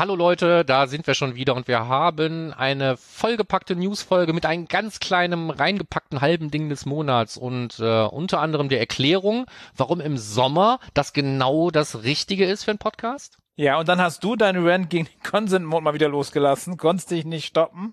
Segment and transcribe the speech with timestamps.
[0.00, 4.66] Hallo Leute, da sind wir schon wieder und wir haben eine vollgepackte Newsfolge mit einem
[4.66, 9.44] ganz kleinen reingepackten halben Ding des Monats und äh, unter anderem der Erklärung,
[9.76, 13.36] warum im Sommer das genau das Richtige ist für einen Podcast.
[13.56, 17.10] Ja, und dann hast du deinen Rant gegen den Consent Mode mal wieder losgelassen, konntest
[17.10, 17.92] dich nicht stoppen.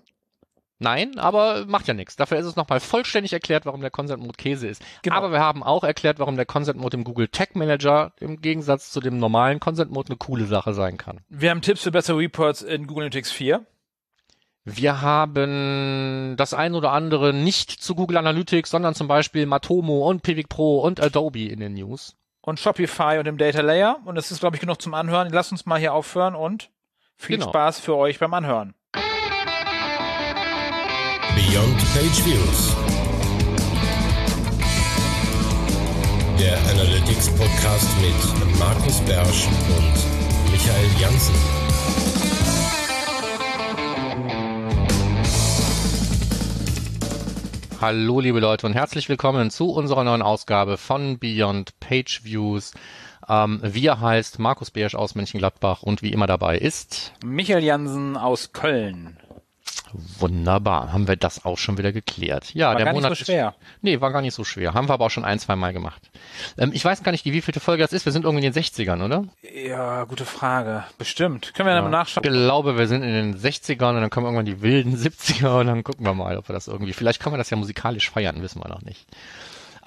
[0.80, 2.14] Nein, aber macht ja nichts.
[2.14, 4.82] Dafür ist es nochmal vollständig erklärt, warum der Consent Mode Käse ist.
[5.02, 5.16] Genau.
[5.16, 8.90] Aber wir haben auch erklärt, warum der Consent Mode im Google Tag Manager im Gegensatz
[8.90, 11.20] zu dem normalen Consent Mode eine coole Sache sein kann.
[11.28, 13.66] Wir haben Tipps für bessere Reports in Google Analytics 4.
[14.64, 20.22] Wir haben das ein oder andere nicht zu Google Analytics, sondern zum Beispiel Matomo und
[20.22, 22.16] Pivik Pro und Adobe in den News.
[22.42, 23.98] Und Shopify und im Data Layer.
[24.04, 25.30] Und das ist, glaube ich, genug zum Anhören.
[25.32, 26.70] Lass uns mal hier aufhören und
[27.16, 27.48] viel genau.
[27.48, 28.74] Spaß für euch beim Anhören.
[31.58, 32.76] Beyond Page Views.
[36.38, 41.34] Der Analytics Podcast mit Markus Bersch und Michael Janssen.
[47.80, 52.72] Hallo liebe Leute und herzlich willkommen zu unserer neuen Ausgabe von Beyond Page Views.
[53.28, 58.52] Ähm, wir heißt Markus Bersch aus Mönchengladbach und wie immer dabei ist Michael Jansen aus
[58.52, 59.16] Köln.
[59.92, 62.54] Wunderbar, haben wir das auch schon wieder geklärt.
[62.54, 63.54] Ja, war der gar Monat nicht so schwer.
[63.60, 64.74] Ist, nee, war gar nicht so schwer.
[64.74, 66.10] Haben wir aber auch schon ein, zwei Mal gemacht.
[66.56, 68.04] Ähm, ich weiß gar nicht, wie vielte Folge das ist.
[68.04, 69.24] Wir sind irgendwie in den 60ern, oder?
[69.54, 70.84] Ja, gute Frage.
[70.98, 71.54] Bestimmt.
[71.54, 72.24] Können wir ja, dann mal nachschauen.
[72.24, 75.66] Ich glaube, wir sind in den 60ern und dann kommen irgendwann die wilden 70er und
[75.66, 78.42] dann gucken wir mal, ob wir das irgendwie, vielleicht können wir das ja musikalisch feiern,
[78.42, 79.06] wissen wir noch nicht.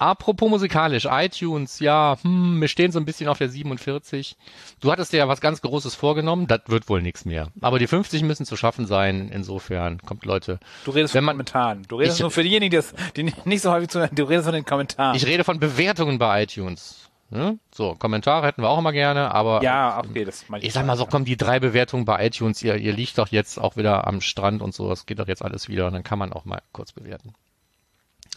[0.02, 4.36] Apropos musikalisch, iTunes, ja, hm, wir stehen so ein bisschen auf der 47.
[4.80, 7.52] Du hattest dir ja was ganz Großes vorgenommen, das wird wohl nichts mehr.
[7.60, 10.58] Aber die 50 müssen zu schaffen sein, insofern kommt Leute.
[10.84, 11.84] Du redest wenn von Kommentaren.
[11.86, 12.82] Du redest ich, nur für diejenigen,
[13.16, 15.14] die, die nicht so häufig zu, du redest von den Kommentaren.
[15.14, 17.08] Ich rede von Bewertungen bei iTunes.
[17.30, 17.60] Ne?
[17.72, 19.62] So, Kommentare hätten wir auch immer gerne, aber.
[19.62, 20.64] Ja, okay, das ich.
[20.64, 23.56] Ich sag mal so, kommen die drei Bewertungen bei iTunes, ihr, ihr liegt doch jetzt
[23.56, 26.18] auch wieder am Strand und so, das geht doch jetzt alles wieder und dann kann
[26.18, 27.34] man auch mal kurz bewerten.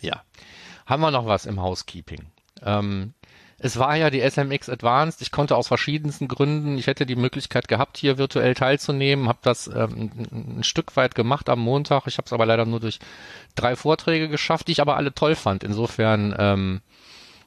[0.02, 0.22] Ja
[0.86, 2.26] haben wir noch was im Housekeeping.
[2.62, 3.14] Ähm,
[3.58, 5.22] es war ja die SMX Advanced.
[5.22, 9.68] Ich konnte aus verschiedensten Gründen, ich hätte die Möglichkeit gehabt, hier virtuell teilzunehmen, habe das
[9.68, 10.12] ähm,
[10.58, 12.04] ein, Stück weit gemacht am Montag.
[12.08, 13.00] Ich habe es aber leider nur durch
[13.56, 15.64] drei Vorträge geschafft, die ich aber alle toll fand.
[15.64, 16.82] Insofern ähm,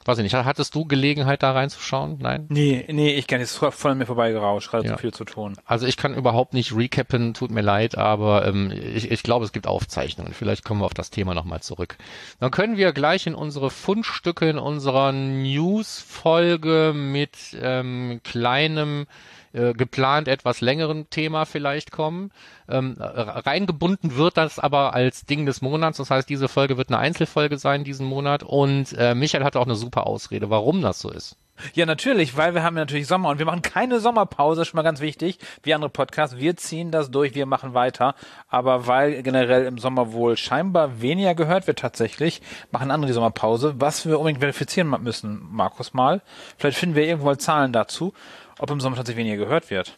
[0.09, 2.17] weiß ich nicht, hattest du Gelegenheit da reinzuschauen?
[2.19, 2.47] Nein?
[2.49, 4.93] Nee, nee, ich kann jetzt voll an mir vorbeigerauscht, gerade ja.
[4.93, 5.55] so viel zu tun.
[5.67, 9.53] Also ich kann überhaupt nicht recappen, tut mir leid, aber ähm, ich, ich glaube, es
[9.53, 10.33] gibt Aufzeichnungen.
[10.33, 11.99] Vielleicht kommen wir auf das Thema nochmal zurück.
[12.41, 19.07] Dann können wir gleich in unsere Fundstücke, in unserer News-Folge mit ähm, kleinem
[19.59, 22.31] äh, geplant etwas längeren Thema vielleicht kommen.
[22.69, 25.99] Ähm, reingebunden wird das aber als Ding des Monats.
[25.99, 28.43] Das heißt, diese Folge wird eine Einzelfolge sein diesen Monat.
[28.43, 31.37] Und äh, Michael hatte auch eine super Ausrede, warum das so ist.
[31.75, 35.01] Ja, natürlich, weil wir haben natürlich Sommer und wir machen keine Sommerpause, schon mal ganz
[35.01, 36.37] wichtig, wie andere Podcasts.
[36.37, 38.15] Wir ziehen das durch, wir machen weiter.
[38.49, 43.75] Aber weil generell im Sommer wohl scheinbar weniger gehört wird tatsächlich, machen andere die Sommerpause.
[43.79, 46.23] Was wir unbedingt verifizieren müssen, Markus mal.
[46.57, 48.13] Vielleicht finden wir irgendwo Zahlen dazu
[48.59, 49.97] ob im Sommer tatsächlich weniger gehört wird.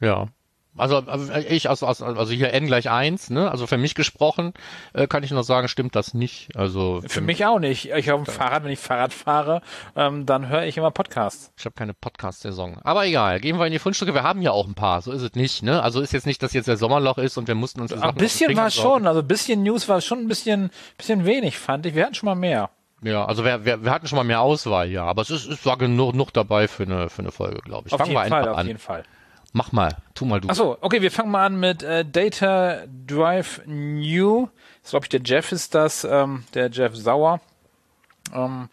[0.00, 0.26] Ja.
[0.74, 3.50] Also, also ich, also, also hier n gleich eins, ne?
[3.50, 4.54] Also für mich gesprochen
[4.94, 6.56] äh, kann ich nur sagen, stimmt das nicht.
[6.56, 7.90] Also für mich auch nicht.
[7.90, 9.60] Ich auf dem Fahrrad, wenn ich Fahrrad fahre,
[9.96, 11.52] ähm, dann höre ich immer Podcasts.
[11.58, 12.78] Ich habe keine Podcast-Saison.
[12.84, 14.14] Aber egal, gehen wir in die Fundstücke.
[14.14, 15.82] Wir haben ja auch ein paar, so ist es nicht, ne?
[15.82, 17.92] Also ist jetzt nicht, dass jetzt der Sommerloch ist und wir mussten uns.
[17.92, 21.84] Ein bisschen war schon, also ein bisschen News war schon ein bisschen, bisschen wenig, fand
[21.84, 21.94] ich.
[21.94, 22.70] Wir hatten schon mal mehr.
[23.02, 25.66] Ja, also wir, wir, wir hatten schon mal mehr Auswahl, ja, aber es ist, es
[25.66, 27.92] war genug, genug dabei für eine, für eine Folge, glaube ich.
[27.92, 28.66] Auf fangen jeden wir Fall, einfach auf an.
[28.66, 29.02] jeden Fall.
[29.52, 30.48] Mach mal, tu mal du.
[30.48, 34.48] Achso, okay, wir fangen mal an mit äh, Data Drive New.
[34.82, 37.40] Das glaube ich, der Jeff ist das, ähm, der Jeff Sauer.
[38.32, 38.68] Ähm,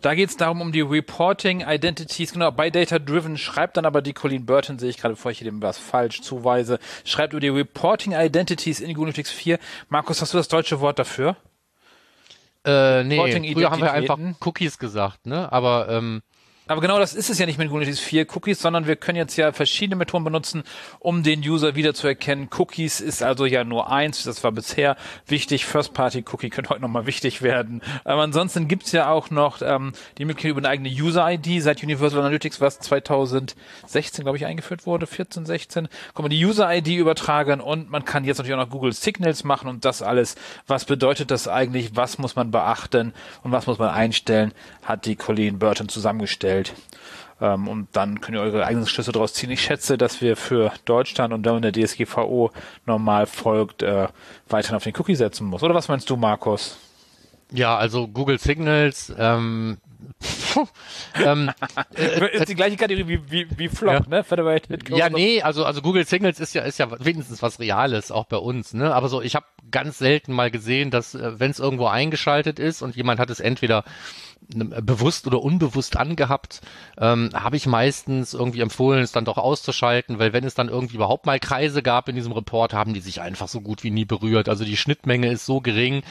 [0.00, 4.02] da geht es darum, um die Reporting Identities, genau, bei Data Driven schreibt dann aber
[4.02, 7.40] die Colleen Burton, sehe ich gerade, bevor ich hier dem was falsch zuweise, schreibt über
[7.40, 9.58] die Reporting Identities in Google Analytics 4.
[9.88, 11.36] Markus, hast du das deutsche Wort dafür?
[12.64, 15.52] Äh, nee, früher haben wir einfach Cookies gesagt, ne?
[15.52, 16.22] Aber ähm,
[16.66, 19.36] aber genau das ist es ja nicht mit Kubernetes 4 Cookies, sondern wir können jetzt
[19.36, 20.62] ja verschiedene Methoden benutzen,
[20.98, 22.48] um den User wiederzuerkennen.
[22.56, 24.96] Cookies ist also ja nur eins, das war bisher
[25.26, 25.66] wichtig.
[25.66, 27.82] First-Party-Cookie könnte heute nochmal wichtig werden.
[28.04, 32.20] Aber ansonsten gibt's ja auch noch ähm, die Möglichkeit über eine eigene User-ID seit Universal
[32.20, 37.90] Analytics, was 2016, glaube ich, eingeführt wurde, 14, 16, kann man die User-ID übertragen und
[37.90, 40.34] man kann jetzt natürlich auch noch Google Signals machen und das alles.
[40.66, 41.94] Was bedeutet das eigentlich?
[41.94, 43.12] Was muss man beachten
[43.42, 44.54] und was muss man einstellen?
[44.82, 46.74] Hat die Colleen Burton zusammengestellt stellt.
[47.40, 49.50] Ähm, und dann könnt ihr eure eigenen Schlüsse daraus ziehen.
[49.50, 52.52] Ich schätze, dass wir für Deutschland und dann der DSGVO
[52.86, 54.08] normal folgt, äh,
[54.48, 55.62] weiterhin auf den Cookie setzen muss.
[55.62, 56.78] Oder was meinst du, Markus?
[57.50, 59.78] Ja, also Google Signals, ähm,
[61.24, 61.50] ähm,
[61.94, 64.00] äh, ist die gleiche Kategorie wie, wie, wie Flop, ja.
[64.08, 64.24] ne?
[64.24, 68.24] Federated Ja, nee, also, also Google Signals ist ja, ist ja wenigstens was Reales, auch
[68.26, 68.94] bei uns, ne?
[68.94, 72.80] Aber so, ich habe ganz selten mal gesehen, dass, äh, wenn es irgendwo eingeschaltet ist
[72.80, 73.84] und jemand hat es entweder
[74.48, 76.60] bewusst oder unbewusst angehabt,
[76.98, 80.96] ähm, habe ich meistens irgendwie empfohlen, es dann doch auszuschalten, weil wenn es dann irgendwie
[80.96, 84.04] überhaupt mal Kreise gab in diesem Report, haben die sich einfach so gut wie nie
[84.04, 84.48] berührt.
[84.48, 86.02] Also die Schnittmenge ist so gering,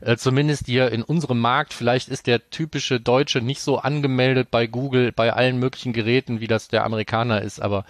[0.00, 1.74] äh, zumindest hier in unserem Markt.
[1.74, 6.48] Vielleicht ist der typische Deutsche nicht so angemeldet bei Google, bei allen möglichen Geräten, wie
[6.48, 7.84] das der Amerikaner ist, aber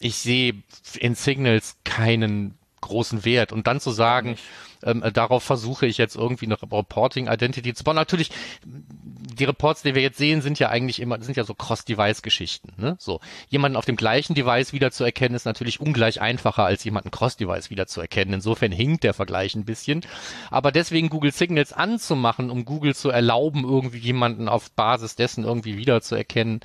[0.00, 0.54] ich sehe
[0.98, 3.52] in Signals keinen großen Wert.
[3.52, 4.36] Und dann zu sagen,
[4.82, 7.96] ähm, darauf versuche ich jetzt irgendwie eine Reporting Identity zu bauen.
[7.96, 8.30] Natürlich,
[8.64, 12.72] die Reports, die wir jetzt sehen, sind ja eigentlich immer, sind ja so Cross-Device-Geschichten.
[12.76, 12.96] Ne?
[12.98, 18.34] So jemanden auf dem gleichen Device wiederzuerkennen, ist natürlich ungleich einfacher als jemanden Cross-Device wiederzuerkennen.
[18.34, 20.02] Insofern hinkt der Vergleich ein bisschen.
[20.50, 25.76] Aber deswegen Google Signals anzumachen, um Google zu erlauben, irgendwie jemanden auf Basis dessen irgendwie
[25.76, 26.60] wiederzuerkennen,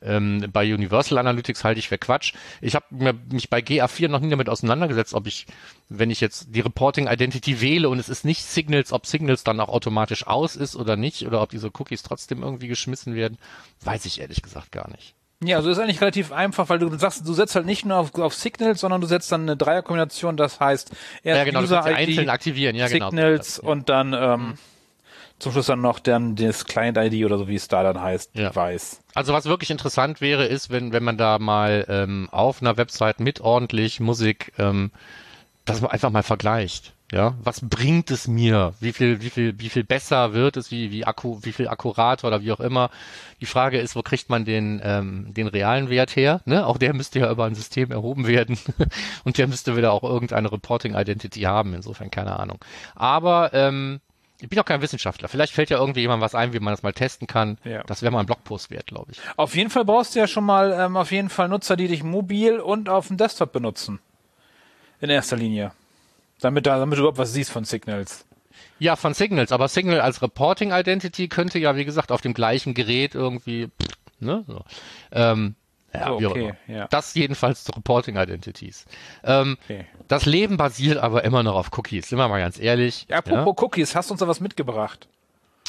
[0.00, 2.32] ähm, bei Universal Analytics halte ich für Quatsch.
[2.60, 2.86] Ich habe
[3.30, 5.46] mich bei GA4 noch nie damit auseinandergesetzt, ob ich,
[5.88, 9.60] wenn ich jetzt die Reporting Identity wähle und es ist nicht Signals, ob Signals dann
[9.60, 13.38] auch automatisch aus ist oder nicht, oder ob diese Cookies trotzdem irgendwie geschmissen werden,
[13.84, 15.14] weiß ich ehrlich gesagt gar nicht.
[15.42, 18.14] Ja, also ist eigentlich relativ einfach, weil du sagst, du setzt halt nicht nur auf,
[18.16, 20.90] auf Signals, sondern du setzt dann eine Dreierkombination, das heißt
[21.22, 23.10] erst ja, genau, User ID, einzeln aktivieren, ja, genau.
[23.10, 23.72] Signals genau.
[23.72, 24.54] und dann ähm, mhm
[25.38, 28.54] zum Schluss dann noch dann das Client-ID oder so, wie es da dann heißt, ja.
[28.54, 29.02] weiß.
[29.14, 33.20] Also was wirklich interessant wäre, ist, wenn, wenn man da mal ähm, auf einer Website
[33.20, 34.90] mit ordentlich Musik ähm,
[35.68, 36.94] das einfach mal vergleicht.
[37.10, 38.74] Ja, was bringt es mir?
[38.80, 40.70] Wie viel, wie viel, wie viel besser wird es?
[40.70, 42.90] Wie, wie akku, wie viel akkurater oder wie auch immer?
[43.40, 46.42] Die Frage ist, wo kriegt man den, ähm, den realen Wert her?
[46.44, 46.66] Ne?
[46.66, 48.58] Auch der müsste ja über ein System erhoben werden
[49.24, 51.72] und der müsste wieder auch irgendeine Reporting Identity haben.
[51.72, 52.58] Insofern keine Ahnung.
[52.94, 54.00] Aber ähm,
[54.40, 55.28] ich bin auch kein Wissenschaftler.
[55.28, 57.56] Vielleicht fällt ja irgendwie jemand was ein, wie man das mal testen kann.
[57.64, 57.82] Ja.
[57.84, 59.20] Das wäre mal ein Blogpost wert, glaube ich.
[59.36, 62.04] Auf jeden Fall brauchst du ja schon mal ähm, auf jeden Fall Nutzer, die dich
[62.04, 63.98] mobil und auf dem Desktop benutzen.
[65.00, 65.72] In erster Linie.
[66.40, 68.24] Damit, da, damit du überhaupt was siehst von Signals.
[68.78, 69.52] Ja, von Signals.
[69.52, 73.70] Aber Signal als Reporting Identity könnte ja, wie gesagt, auf dem gleichen Gerät irgendwie,
[74.20, 74.64] ne, so.
[75.12, 75.54] Ähm,
[75.94, 76.86] ja, so, okay, ja.
[76.88, 78.84] Das jedenfalls zu Reporting Identities.
[79.24, 79.86] Ähm, okay.
[80.06, 83.06] Das Leben basiert aber immer noch auf Cookies, sind wir mal ganz ehrlich.
[83.08, 83.64] Ja, apropos ja?
[83.64, 85.08] Cookies, hast du uns da was mitgebracht?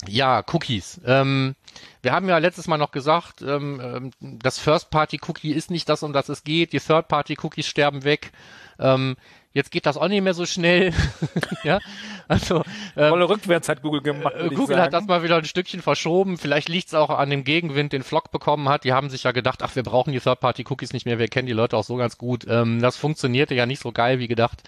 [0.07, 1.01] Ja, Cookies.
[1.05, 1.55] Ähm,
[2.01, 6.13] wir haben ja letztes Mal noch gesagt, ähm, ähm das First-Party-Cookie ist nicht das, um
[6.13, 6.71] das es geht.
[6.73, 8.31] Die Third-Party-Cookies sterben weg.
[8.79, 9.17] Ähm,
[9.51, 10.93] Jetzt geht das auch nicht mehr so schnell.
[11.63, 11.79] ja,
[12.27, 12.63] also
[12.95, 14.35] ähm, Rolle rückwärts hat Google gemacht.
[14.35, 16.37] Äh, Google hat das mal wieder ein Stückchen verschoben.
[16.37, 18.83] Vielleicht liegt es auch an dem Gegenwind, den Flock bekommen hat.
[18.83, 21.17] Die haben sich ja gedacht, ach, wir brauchen die Third-Party-Cookies nicht mehr.
[21.17, 22.45] Wir kennen die Leute auch so ganz gut.
[22.47, 24.61] Ähm, das funktionierte ja nicht so geil wie gedacht.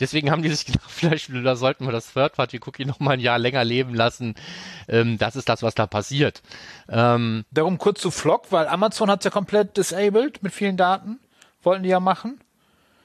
[0.00, 3.38] Deswegen haben die sich gedacht, vielleicht da sollten wir das Third-Party-Cookie noch mal ein Jahr
[3.38, 4.34] länger leben lassen.
[4.88, 6.42] Ähm, das ist das, was da passiert.
[6.88, 11.20] Ähm, Darum kurz zu Flock, weil Amazon hat es ja komplett disabled mit vielen Daten.
[11.62, 12.40] Wollten die ja machen.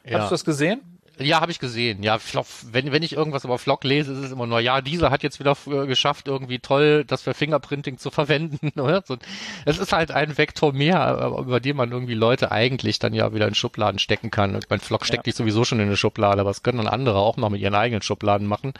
[0.03, 0.21] Ja.
[0.21, 0.81] Hast du das gesehen?
[1.19, 2.01] Ja, habe ich gesehen.
[2.01, 5.11] Ja, Flock, wenn, wenn ich irgendwas über Flock lese, ist es immer nur, ja, dieser
[5.11, 5.55] hat jetzt wieder
[5.85, 8.79] geschafft, irgendwie toll das für Fingerprinting zu verwenden.
[8.79, 9.03] Oder?
[9.05, 9.17] So,
[9.65, 13.47] es ist halt ein Vektor mehr, über den man irgendwie Leute eigentlich dann ja wieder
[13.47, 14.55] in Schubladen stecken kann.
[14.55, 15.31] Und mein Flock steckt ja.
[15.31, 17.75] dich sowieso schon in eine Schublade, aber das können dann andere auch noch mit ihren
[17.75, 18.73] eigenen Schubladen machen.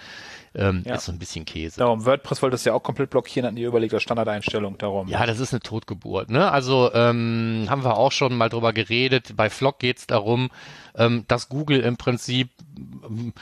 [0.55, 0.95] Ähm, ja.
[0.95, 1.79] Ist so ein bisschen Käse.
[1.79, 5.07] Darum, WordPress wollte das ja auch komplett blockieren, hatten die überlegt, als Standardeinstellung darum.
[5.07, 6.29] Ja, das ist eine Totgeburt.
[6.29, 6.51] Ne?
[6.51, 9.35] Also ähm, haben wir auch schon mal drüber geredet.
[9.35, 10.49] Bei Flock geht es darum,
[10.95, 13.33] ähm, dass Google im Prinzip ähm,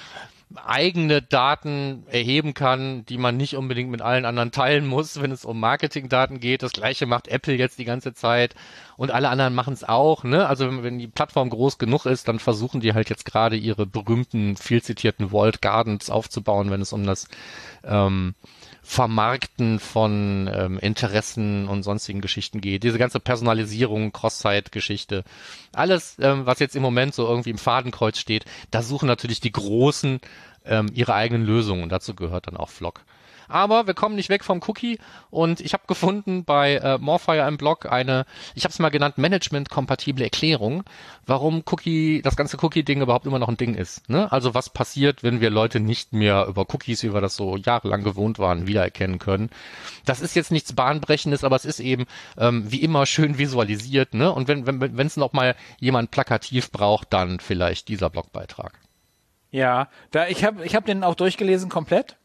[0.55, 5.43] eigene Daten erheben kann, die man nicht unbedingt mit allen anderen teilen muss, wenn es
[5.43, 6.63] um Marketingdaten geht.
[6.63, 8.55] Das gleiche macht Apple jetzt die ganze Zeit
[8.95, 10.23] und alle anderen machen es auch.
[10.23, 10.47] Ne?
[10.47, 13.85] Also wenn, wenn, die Plattform groß genug ist, dann versuchen die halt jetzt gerade ihre
[13.85, 17.27] berühmten, viel zitierten Walled Gardens aufzubauen, wenn es um das
[17.83, 18.33] ähm,
[18.89, 22.83] Vermarkten von ähm, Interessen und sonstigen Geschichten geht.
[22.83, 25.25] Diese ganze Personalisierung, Cross-Site-Geschichte,
[25.73, 29.51] alles, ähm, was jetzt im Moment so irgendwie im Fadenkreuz steht, da suchen natürlich die
[29.51, 30.21] Großen
[30.65, 33.01] ähm, ihre eigenen Lösungen und dazu gehört dann auch Flock.
[33.47, 34.99] Aber wir kommen nicht weg vom Cookie
[35.29, 38.25] und ich habe gefunden bei äh, Morfire im Blog eine,
[38.55, 40.83] ich habe es mal genannt, Management-kompatible Erklärung,
[41.25, 44.09] warum Cookie, das ganze Cookie-Ding überhaupt immer noch ein Ding ist.
[44.09, 44.31] Ne?
[44.31, 48.03] Also was passiert, wenn wir Leute nicht mehr über Cookies, wie wir das so jahrelang
[48.03, 49.49] gewohnt waren, wiedererkennen können.
[50.05, 52.05] Das ist jetzt nichts Bahnbrechendes, aber es ist eben
[52.37, 54.13] ähm, wie immer schön visualisiert.
[54.13, 54.31] Ne?
[54.31, 58.79] Und wenn wenn wenn es noch mal jemand plakativ braucht, dann vielleicht dieser Blogbeitrag.
[59.51, 62.17] Ja, da ich habe ich hab den auch durchgelesen komplett.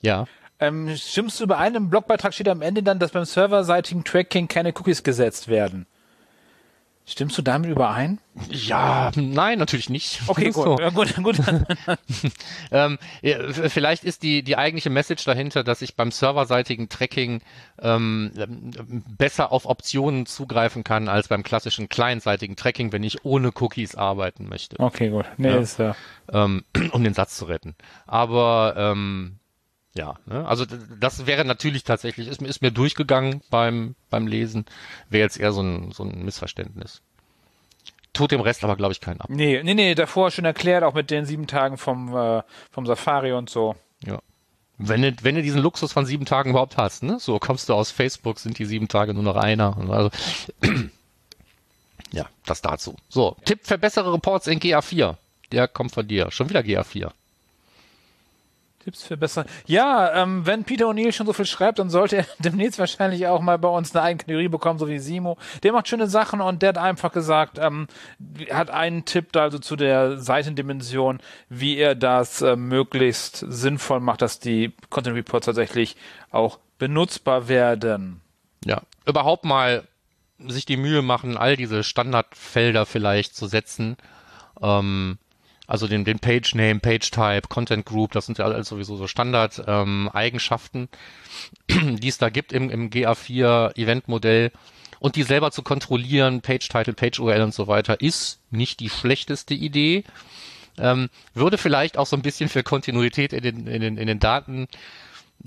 [0.00, 0.26] Ja.
[0.62, 1.74] Ähm, stimmst du überein?
[1.74, 5.86] Im Blogbeitrag steht am Ende dann, dass beim serverseitigen Tracking keine Cookies gesetzt werden.
[7.04, 8.20] Stimmst du damit überein?
[8.48, 10.22] Ja, nein, natürlich nicht.
[10.28, 10.64] Okay, gut.
[10.64, 10.78] So.
[10.78, 11.36] Ja, gut, gut.
[12.70, 17.42] Ähm, ja, vielleicht ist die, die eigentliche Message dahinter, dass ich beim serverseitigen Tracking
[17.82, 18.32] ähm,
[19.18, 24.48] besser auf Optionen zugreifen kann als beim klassischen clientseitigen Tracking, wenn ich ohne Cookies arbeiten
[24.48, 25.26] möchte, Okay, gut.
[25.36, 25.56] Nee, Ja.
[25.58, 25.94] ist ja.
[26.32, 27.74] ähm, um den Satz zu retten.
[28.06, 29.38] Aber ähm,
[29.94, 30.46] ja, ne?
[30.46, 30.64] also
[30.98, 34.64] das wäre natürlich tatsächlich, ist, mir- ist mir durchgegangen beim, beim Lesen,
[35.10, 37.02] wäre jetzt eher so ein, so ein Missverständnis.
[38.14, 39.30] Tut dem Rest aber, glaube ich, keinen ab.
[39.30, 43.32] Nee, nee, nee, davor schon erklärt, auch mit den sieben Tagen vom, äh, vom Safari
[43.32, 43.74] und so.
[44.04, 44.18] Ja.
[44.78, 47.18] Wenn du, wenn du diesen Luxus von sieben Tagen überhaupt hast, ne?
[47.20, 49.76] So kommst du aus Facebook, sind die sieben Tage nur noch einer.
[49.90, 50.10] Also,
[52.12, 52.96] ja, das dazu.
[53.08, 55.16] So, Tipp für bessere Reports in GA4.
[55.52, 56.30] Der kommt von dir.
[56.30, 57.10] Schon wieder GA4.
[58.82, 59.44] Tipps für besser.
[59.66, 63.40] Ja, ähm, wenn Peter O'Neill schon so viel schreibt, dann sollte er demnächst wahrscheinlich auch
[63.40, 65.38] mal bei uns eine eigene Kategorie bekommen, so wie Simo.
[65.62, 67.86] Der macht schöne Sachen und der hat einfach gesagt, ähm,
[68.50, 74.22] hat einen Tipp da also zu der Seitendimension, wie er das äh, möglichst sinnvoll macht,
[74.22, 75.96] dass die Content Reports tatsächlich
[76.30, 78.20] auch benutzbar werden.
[78.64, 78.82] Ja.
[79.06, 79.86] Überhaupt mal
[80.38, 83.96] sich die Mühe machen, all diese Standardfelder vielleicht zu setzen.
[84.60, 85.18] Ähm,
[85.72, 89.06] also den, den Page Name, Page Type, Content Group, das sind ja alles sowieso so
[89.06, 90.10] Standard ähm,
[91.70, 94.52] die es da gibt im, im GA4 Event-Modell.
[95.00, 98.90] Und die selber zu kontrollieren, Page Title, Page URL und so weiter, ist nicht die
[98.90, 100.04] schlechteste Idee.
[100.76, 104.18] Ähm, würde vielleicht auch so ein bisschen für Kontinuität in den, in den, in den
[104.18, 104.68] Daten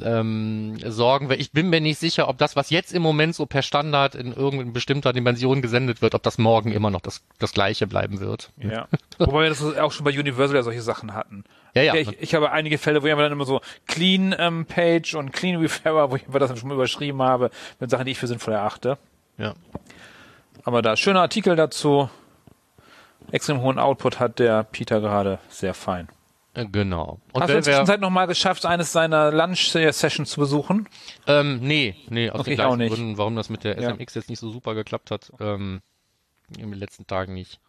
[0.01, 3.45] ähm, sorgen, weil ich bin mir nicht sicher, ob das, was jetzt im Moment so
[3.45, 7.53] per Standard in irgendeiner bestimmter Dimension gesendet wird, ob das morgen immer noch das, das
[7.53, 8.51] gleiche bleiben wird.
[8.57, 8.87] Ja.
[9.17, 11.43] Wobei wir das auch schon bei Universal ja solche Sachen hatten.
[11.73, 11.95] Ja, ja.
[11.95, 15.57] ich, ich habe einige Fälle, wo ich dann immer so Clean ähm, Page und Clean
[15.57, 17.49] Referrer, wo ich aber das dann schon mal überschrieben habe,
[17.79, 18.97] mit Sachen, die ich für sinnvoll erachte.
[19.37, 19.53] Ja.
[20.63, 22.09] Aber da schöner Artikel dazu.
[23.31, 26.07] Extrem hohen Output hat der Peter gerade sehr fein.
[26.71, 27.19] Genau.
[27.33, 30.87] Und Hast du in der Zwischenzeit noch mal geschafft, eines seiner Lunch-Sessions zu besuchen?
[31.27, 32.87] ähm, nee, nee, aus Okay, den gleichen.
[32.95, 33.89] Gründen, warum das mit der Ja.
[33.91, 35.81] SMX jetzt nicht so super geklappt hat, ähm,
[36.57, 37.59] in den letzten Tagen nicht.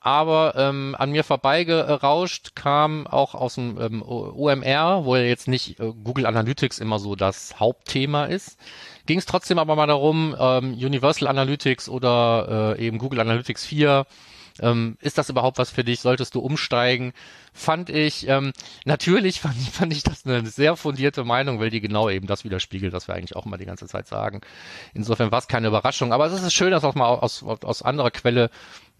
[0.00, 5.80] Aber ähm, an mir vorbeigerauscht kam auch aus dem ähm, OMR, wo ja jetzt nicht
[5.80, 8.58] äh, Google Analytics immer so das Hauptthema ist,
[9.06, 14.04] ging es trotzdem aber mal darum, ähm, Universal Analytics oder äh, eben Google Analytics 4
[14.60, 16.00] ähm, ist das überhaupt was für dich?
[16.00, 17.12] Solltest du umsteigen?
[17.52, 18.52] Fand ich, ähm,
[18.84, 22.44] natürlich fand ich, fand ich das eine sehr fundierte Meinung, weil die genau eben das
[22.44, 24.40] widerspiegelt, was wir eigentlich auch immer die ganze Zeit sagen.
[24.92, 26.12] Insofern war es keine Überraschung.
[26.12, 28.50] Aber es ist schön, das auch mal aus, aus anderer Quelle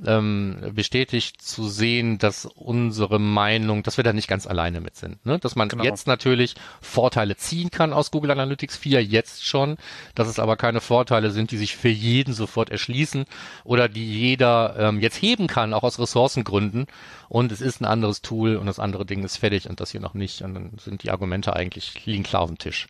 [0.05, 5.25] ähm, bestätigt zu sehen, dass unsere Meinung, dass wir da nicht ganz alleine mit sind.
[5.25, 5.39] Ne?
[5.39, 5.85] Dass man Genau.
[5.85, 9.77] jetzt natürlich Vorteile ziehen kann aus Google Analytics 4, jetzt schon,
[10.15, 13.25] dass es aber keine Vorteile sind, die sich für jeden sofort erschließen
[13.63, 16.87] oder die jeder ähm, jetzt heben kann, auch aus Ressourcengründen.
[17.29, 20.01] Und es ist ein anderes Tool und das andere Ding ist fertig und das hier
[20.01, 20.43] noch nicht.
[20.43, 22.89] Und dann sind die Argumente eigentlich liegen klar auf dem Tisch.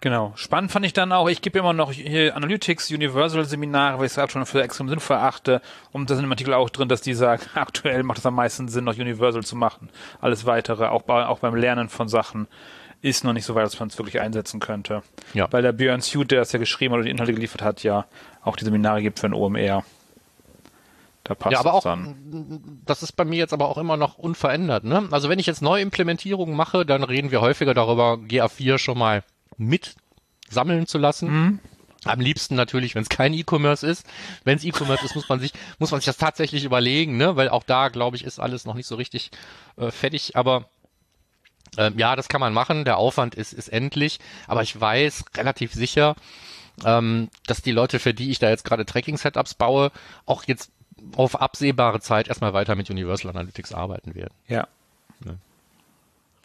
[0.00, 0.32] Genau.
[0.34, 4.12] Spannend fand ich dann auch, ich gebe immer noch hier Analytics Universal Seminare, weil ich
[4.12, 5.62] es gerade schon für extrem sinnvoll erachte.
[5.92, 8.68] Und da sind im Artikel auch drin, dass die sagen, aktuell macht es am meisten
[8.68, 9.90] Sinn, noch Universal zu machen.
[10.20, 12.48] Alles weitere, auch, bei, auch beim Lernen von Sachen,
[13.00, 15.02] ist noch nicht so weit, dass man es wirklich einsetzen könnte.
[15.34, 15.48] Ja.
[15.50, 18.06] Weil der Björn Suit, der das ja geschrieben oder die Inhalte geliefert hat, ja
[18.42, 19.84] auch die Seminare gibt für ein OMR.
[21.24, 22.82] Da passt Ja, aber auch, dann.
[22.84, 24.84] das ist bei mir jetzt aber auch immer noch unverändert.
[24.84, 25.08] Ne?
[25.10, 29.22] Also wenn ich jetzt neue Implementierungen mache, dann reden wir häufiger darüber, GA4 schon mal
[29.66, 29.96] mit
[30.48, 31.28] sammeln zu lassen.
[32.04, 34.06] Am liebsten natürlich, wenn es kein E-Commerce ist.
[34.44, 37.36] Wenn es E-Commerce ist, muss man sich muss man sich das tatsächlich überlegen, ne?
[37.36, 39.30] weil auch da glaube ich ist alles noch nicht so richtig
[39.76, 40.36] äh, fertig.
[40.36, 40.68] Aber
[41.78, 42.84] ähm, ja, das kann man machen.
[42.84, 44.18] Der Aufwand ist ist endlich.
[44.48, 46.16] Aber ich weiß relativ sicher,
[46.84, 49.92] ähm, dass die Leute, für die ich da jetzt gerade Tracking-Setups baue,
[50.26, 50.72] auch jetzt
[51.16, 54.34] auf absehbare Zeit erstmal weiter mit Universal Analytics arbeiten werden.
[54.48, 54.66] Ja.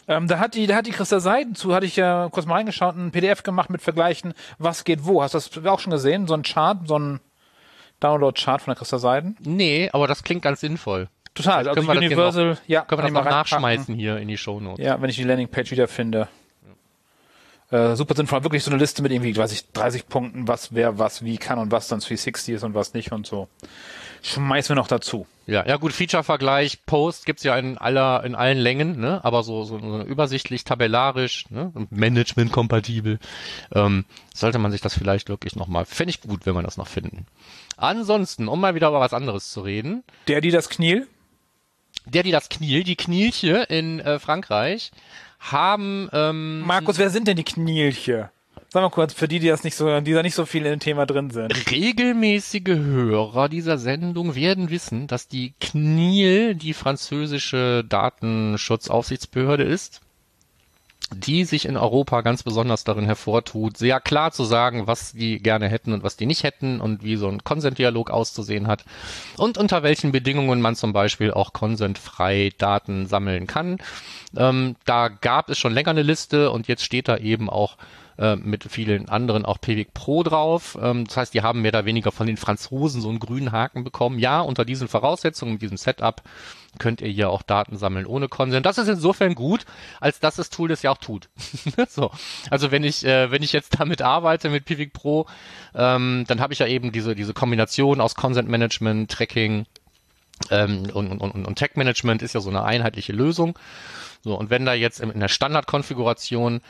[0.08, 2.56] Ähm, da hat die, da hat die Christa Seiden zu, hatte ich ja kurz mal
[2.56, 5.22] reingeschaut, ein PDF gemacht mit Vergleichen, was geht wo.
[5.22, 6.28] Hast du das auch schon gesehen?
[6.28, 7.20] So ein Chart, so ein
[8.00, 9.36] Download-Chart von der Christa Seiden?
[9.42, 11.10] Nee, aber das klingt ganz sinnvoll.
[11.34, 11.64] Total.
[11.64, 14.38] Vielleicht Also können wir das Universal, ja, Können wir das noch nachschmeißen hier in die
[14.38, 14.84] Shownotes?
[14.84, 16.28] Ja, wenn ich die Landingpage wiederfinde.
[17.70, 18.44] Äh, super sinnvoll.
[18.44, 21.60] Wirklich so eine Liste mit irgendwie, weiß ich, 30 Punkten, was wer was wie kann
[21.60, 23.50] und was dann 360 ist und was nicht und so.
[24.28, 25.26] Schmeißen wir noch dazu.
[25.46, 29.24] Ja, ja gut, Feature-Vergleich, Post gibt's ja in aller, in allen Längen, ne?
[29.24, 31.72] aber so, so, so übersichtlich, tabellarisch, ne?
[31.90, 33.20] Management-kompatibel,
[33.74, 34.04] ähm,
[34.34, 37.26] sollte man sich das vielleicht wirklich nochmal, fände ich gut, wenn wir das noch finden.
[37.78, 41.08] Ansonsten, um mal wieder über was anderes zu reden, Der, die das Kniel.
[42.06, 44.92] der, die das Kniel, die Knielche in äh, Frankreich,
[45.40, 48.32] haben, ähm, Markus, wer sind denn die Knielche?
[48.70, 50.72] Sag mal kurz, für die, die das nicht so, die da nicht so viel in
[50.72, 51.72] dem Thema drin sind.
[51.72, 60.02] Regelmäßige Hörer dieser Sendung werden wissen, dass die CNIL die französische Datenschutzaufsichtsbehörde ist,
[61.16, 65.70] die sich in Europa ganz besonders darin hervortut, sehr klar zu sagen, was die gerne
[65.70, 68.84] hätten und was die nicht hätten und wie so ein Consent-Dialog auszusehen hat
[69.38, 73.78] und unter welchen Bedingungen man zum Beispiel auch consentfrei Daten sammeln kann.
[74.36, 77.78] Ähm, da gab es schon länger eine Liste und jetzt steht da eben auch
[78.18, 80.78] äh, mit vielen anderen auch PWIC Pro drauf.
[80.82, 83.84] Ähm, das heißt, die haben mehr oder weniger von den Franzosen so einen grünen Haken
[83.84, 84.20] bekommen.
[84.20, 86.22] Ja, unter diesen Voraussetzungen, mit diesem Setup
[86.80, 88.66] könnt ihr hier auch Daten sammeln ohne Consent.
[88.66, 89.66] Das ist insofern gut,
[90.00, 91.30] als dass das Tool das ja auch tut.
[91.90, 92.12] so.
[92.50, 95.26] Also wenn ich, äh, wenn ich jetzt damit arbeite mit Pivik Pro,
[95.74, 99.66] ähm, dann habe ich ja eben diese, diese Kombination aus Consent Management, Tracking
[100.50, 103.58] und, und, und, und Tag Management ist ja so eine einheitliche Lösung.
[104.24, 106.62] So, und wenn da jetzt in der Standardkonfiguration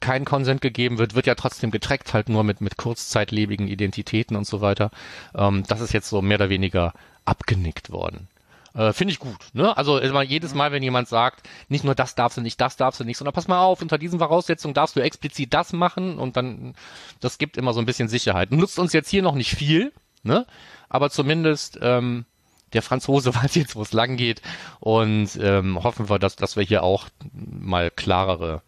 [0.00, 4.46] kein Consent gegeben wird, wird ja trotzdem getrackt, halt nur mit, mit kurzzeitlebigen Identitäten und
[4.46, 4.90] so weiter.
[5.34, 6.92] Ähm, das ist jetzt so mehr oder weniger
[7.24, 8.28] abgenickt worden.
[8.74, 9.38] Äh, Finde ich gut.
[9.54, 9.76] Ne?
[9.76, 13.04] Also jedes Mal, wenn jemand sagt, nicht nur das darfst du nicht, das darfst du
[13.04, 16.74] nicht, sondern pass mal auf, unter diesen Voraussetzungen darfst du explizit das machen und dann,
[17.20, 18.52] das gibt immer so ein bisschen Sicherheit.
[18.52, 19.92] Nutzt uns jetzt hier noch nicht viel,
[20.22, 20.46] ne?
[20.90, 22.26] aber zumindest ähm,
[22.76, 24.42] der Franzose weiß jetzt, wo es lang geht
[24.80, 28.62] und ähm, hoffen wir, dass, dass wir hier auch mal klarere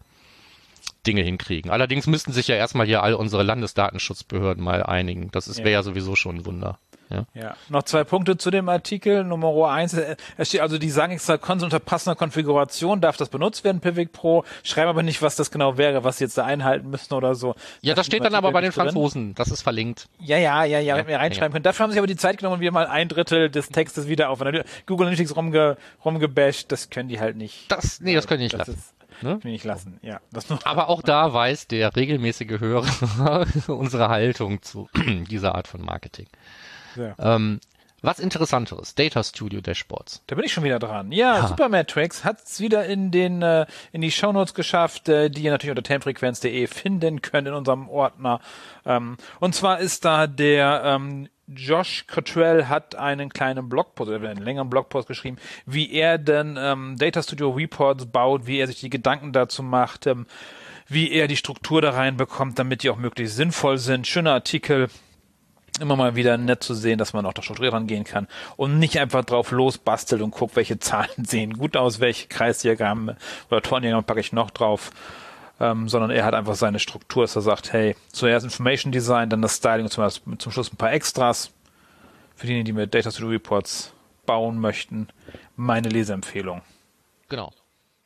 [1.07, 1.71] Dinge hinkriegen.
[1.71, 5.31] Allerdings müssten sich ja erstmal hier all unsere Landesdatenschutzbehörden mal einigen.
[5.31, 5.79] Das wäre ja.
[5.79, 6.77] ja sowieso schon ein Wunder.
[7.09, 7.25] Ja.
[7.33, 7.55] ja.
[7.69, 9.23] Noch zwei Punkte zu dem Artikel.
[9.23, 13.29] Nummer eins, äh, es steht also, die sagen extra, Konsole unter passender Konfiguration darf das
[13.29, 16.45] benutzt werden, Pivik Pro, schreiben aber nicht, was das genau wäre, was sie jetzt da
[16.45, 17.55] einhalten müssen oder so.
[17.81, 20.07] Ja, das, das steht dann aber bei den Franzosen, das ist verlinkt.
[20.19, 21.53] Ja, ja, ja, ja, ja wir reinschreiben ja.
[21.53, 21.63] können.
[21.63, 24.39] Dafür haben sie aber die Zeit genommen, wieder mal ein Drittel des Textes wieder auf
[24.85, 27.71] Google Analytics rumge, rumgebasht, das können die halt nicht.
[27.71, 28.73] Das, nee, das können die nicht das lassen.
[28.79, 29.39] Ist, Ne?
[29.43, 30.21] Ich lassen, ja.
[30.63, 34.87] Aber auch da weiß der regelmäßige Hörer unsere Haltung zu
[35.29, 36.27] dieser Art von Marketing.
[36.95, 37.15] Ja.
[37.35, 37.59] Ähm,
[38.01, 40.23] was interessanteres, Data Studio Dashboards.
[40.27, 41.11] Da bin ich schon wieder dran.
[41.11, 41.47] Ja, ha.
[41.47, 45.71] Supermatrix hat es wieder in den äh, in die Shownotes geschafft, äh, die ihr natürlich
[45.71, 48.39] unter temfrequenz.de finden könnt in unserem Ordner.
[48.85, 54.43] Ähm, und zwar ist da der ähm, Josh Cottrell hat einen kleinen Blogpost oder einen
[54.43, 58.89] längeren Blogpost geschrieben, wie er denn ähm, Data Studio Reports baut, wie er sich die
[58.89, 60.27] Gedanken dazu macht, ähm,
[60.87, 64.07] wie er die Struktur da reinbekommt, damit die auch möglichst sinnvoll sind.
[64.07, 64.89] Schöner Artikel
[65.79, 68.27] immer mal wieder nett zu sehen, dass man auch da strukturiert rangehen kann
[68.57, 73.17] und nicht einfach drauf losbastelt und guckt, welche Zahlen sehen gut aus, welche Kreisdiagramme
[73.49, 74.91] oder Torndiagramme packe ich noch drauf,
[75.59, 79.41] ähm, sondern er hat einfach seine Struktur, dass er sagt, hey, zuerst Information Design, dann
[79.41, 81.51] das Styling und zum, zum Schluss ein paar Extras
[82.35, 83.93] für diejenigen, die mit Data Studio Reports
[84.25, 85.07] bauen möchten,
[85.55, 86.61] meine Leseempfehlung.
[87.27, 87.51] Genau.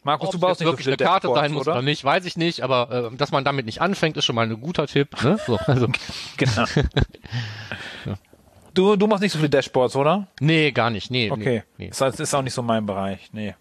[0.04, 1.74] Markus, du baust nicht wirklich so eine Karte sein muss oder?
[1.74, 4.50] oder nicht, weiß ich nicht, aber äh, dass man damit nicht anfängt, ist schon mal
[4.50, 5.22] ein guter Tipp.
[5.24, 5.40] Ne?
[5.46, 5.88] So, also.
[6.38, 6.66] genau.
[8.06, 8.14] ja.
[8.74, 10.28] Du, du machst nicht so viele Dashboards, oder?
[10.40, 11.12] Nee, gar nicht.
[11.12, 11.64] Nee, okay.
[11.78, 11.92] Nee, nee.
[11.98, 13.30] Das ist auch nicht so mein Bereich.
[13.32, 13.56] Nee.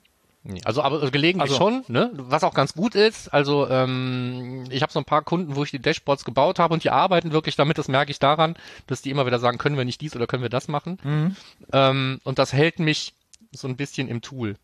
[0.64, 1.56] Also aber gelegentlich also.
[1.56, 2.10] schon, ne?
[2.14, 3.32] Was auch ganz gut ist.
[3.32, 6.82] Also ähm, ich habe so ein paar Kunden, wo ich die Dashboards gebaut habe und
[6.82, 7.78] die arbeiten wirklich damit.
[7.78, 8.56] Das merke ich daran,
[8.88, 10.98] dass die immer wieder sagen, können wir nicht dies oder können wir das machen.
[11.04, 11.36] Mhm.
[11.72, 13.14] Ähm, und das hält mich
[13.52, 14.56] so ein bisschen im Tool.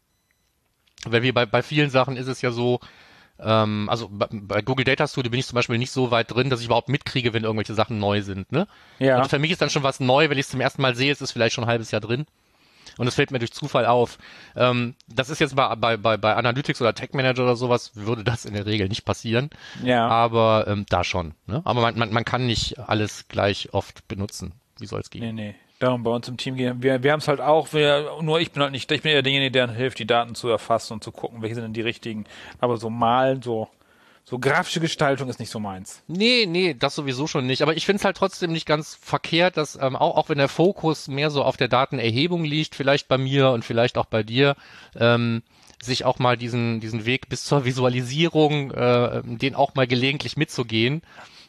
[1.12, 2.80] Weil wie bei, bei vielen Sachen ist es ja so,
[3.40, 6.50] ähm, also bei, bei Google Data Studio bin ich zum Beispiel nicht so weit drin,
[6.50, 8.50] dass ich überhaupt mitkriege, wenn irgendwelche Sachen neu sind.
[8.52, 8.66] Ne?
[8.98, 9.16] Ja.
[9.16, 11.12] Also für mich ist dann schon was neu, wenn ich es zum ersten Mal sehe,
[11.12, 12.26] ist es vielleicht schon ein halbes Jahr drin.
[12.96, 14.18] Und es fällt mir durch Zufall auf.
[14.56, 18.24] Ähm, das ist jetzt bei, bei, bei, bei Analytics oder Tech Manager oder sowas, würde
[18.24, 19.50] das in der Regel nicht passieren.
[19.84, 20.08] Ja.
[20.08, 21.34] Aber ähm, da schon.
[21.46, 21.62] Ne?
[21.64, 24.52] Aber man, man, man kann nicht alles gleich oft benutzen.
[24.80, 25.20] Wie soll es gehen?
[25.20, 25.54] Nee, nee.
[25.78, 26.82] Darum bei uns im Team gehen.
[26.82, 29.22] Wir, wir haben es halt auch, wir, nur ich bin halt nicht, ich bin eher
[29.22, 32.24] derjenige, der hilft, die Daten zu erfassen und zu gucken, welche sind denn die richtigen.
[32.58, 33.68] Aber so malen, so,
[34.24, 36.02] so grafische Gestaltung ist nicht so meins.
[36.08, 37.62] Nee, nee, das sowieso schon nicht.
[37.62, 40.48] Aber ich finde es halt trotzdem nicht ganz verkehrt, dass ähm, auch, auch wenn der
[40.48, 44.56] Fokus mehr so auf der Datenerhebung liegt, vielleicht bei mir und vielleicht auch bei dir,
[44.96, 45.42] ähm,
[45.80, 51.02] sich auch mal diesen, diesen Weg bis zur Visualisierung, äh, den auch mal gelegentlich mitzugehen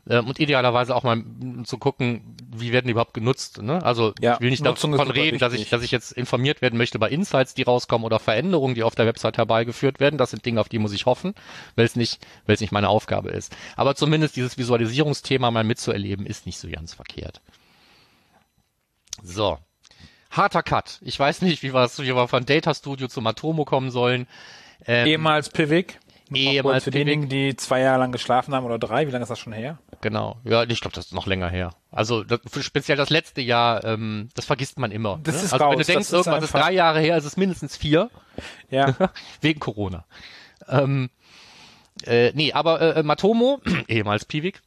[0.07, 1.23] ähm, und idealerweise auch mal
[1.63, 3.61] zu gucken, wie werden die überhaupt genutzt.
[3.61, 3.83] Ne?
[3.83, 6.99] Also ja, ich will nicht davon reden, dass ich, dass ich jetzt informiert werden möchte
[6.99, 10.17] bei Insights, die rauskommen oder Veränderungen, die auf der Website herbeigeführt werden.
[10.17, 11.33] Das sind Dinge, auf die muss ich hoffen,
[11.75, 13.55] weil es nicht, weil es nicht meine Aufgabe ist.
[13.75, 17.41] Aber zumindest dieses Visualisierungsthema mal mitzuerleben, ist nicht so ganz verkehrt.
[19.23, 19.57] So.
[20.31, 20.99] Harter Cut.
[21.01, 24.27] Ich weiß nicht, wie wir, wie wir von Data Studio zu Matomo kommen sollen.
[24.85, 25.99] Ähm, Ehemals Pivik.
[26.33, 29.39] Ehemals für diejenigen, die zwei Jahre lang geschlafen haben oder drei, wie lange ist das
[29.39, 29.79] schon her?
[30.01, 31.71] Genau, ja, ich glaube, das ist noch länger her.
[31.91, 35.19] Also das, speziell das letzte Jahr, ähm, das vergisst man immer.
[35.23, 35.41] Das ne?
[35.41, 35.71] ist also raus.
[35.73, 38.09] wenn du denkst, das irgendwas ist, ist drei Jahre her, ist es mindestens vier.
[38.69, 38.95] Ja.
[39.41, 40.05] Wegen Corona.
[40.67, 41.09] Ähm,
[42.05, 44.61] äh, nee, aber äh, Matomo, ehemals Piwik,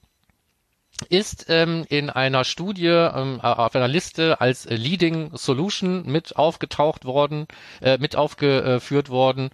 [1.09, 7.47] ist ähm, in einer Studie ähm, auf einer Liste als Leading Solution mit aufgetaucht worden,
[7.81, 9.51] äh, mit aufgeführt worden.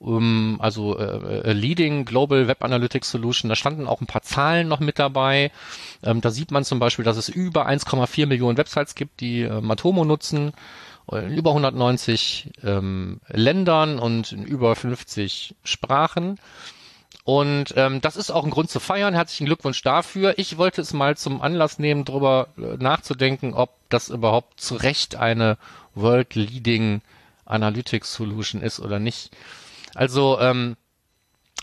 [0.00, 4.80] Um, also äh, Leading Global Web Analytics Solution, da standen auch ein paar Zahlen noch
[4.80, 5.52] mit dabei.
[6.02, 9.60] Ähm, da sieht man zum Beispiel, dass es über 1,4 Millionen Websites gibt, die äh,
[9.60, 10.52] Matomo nutzen,
[11.12, 16.38] in über 190 ähm, Ländern und in über 50 Sprachen.
[17.24, 19.12] Und ähm, das ist auch ein Grund zu feiern.
[19.12, 20.38] Herzlichen Glückwunsch dafür.
[20.38, 25.16] Ich wollte es mal zum Anlass nehmen, darüber äh, nachzudenken, ob das überhaupt zu Recht
[25.16, 25.58] eine
[25.94, 27.02] World Leading
[27.44, 29.36] Analytics Solution ist oder nicht.
[29.94, 30.76] Also ähm,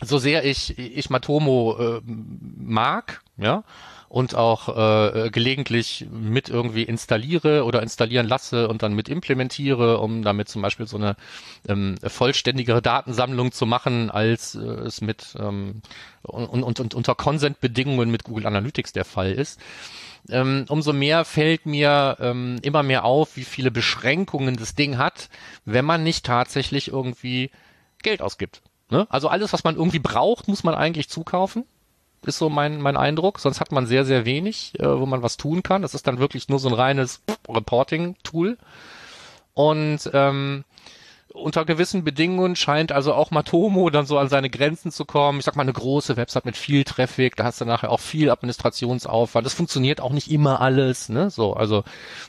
[0.02, 3.64] so sehr ich ich Matomo äh, mag, ja,
[4.10, 10.24] und auch äh, gelegentlich mit irgendwie installiere oder installieren lasse und dann mit implementiere, um
[10.24, 11.16] damit zum Beispiel so eine
[11.68, 15.82] ähm, vollständigere Datensammlung zu machen, als äh, es mit ähm,
[16.22, 19.60] und, und, und unter Consent-Bedingungen mit Google Analytics der Fall ist.
[20.30, 25.30] Ähm, umso mehr fällt mir ähm, immer mehr auf, wie viele Beschränkungen das Ding hat,
[25.66, 27.50] wenn man nicht tatsächlich irgendwie
[28.04, 28.62] Geld ausgibt.
[28.90, 29.08] Ne?
[29.10, 31.66] Also alles, was man irgendwie braucht, muss man eigentlich zukaufen
[32.26, 33.40] ist so mein, mein Eindruck.
[33.40, 35.82] Sonst hat man sehr, sehr wenig, äh, wo man was tun kann.
[35.82, 38.58] Das ist dann wirklich nur so ein reines Reporting-Tool.
[39.54, 40.64] Und ähm,
[41.38, 45.40] unter gewissen Bedingungen scheint also auch Matomo dann so an seine Grenzen zu kommen.
[45.40, 48.30] Ich sag mal, eine große Website mit viel Traffic, da hast du nachher auch viel
[48.30, 49.46] Administrationsaufwand.
[49.46, 51.30] Das funktioniert auch nicht immer alles, ne?
[51.30, 51.84] So, also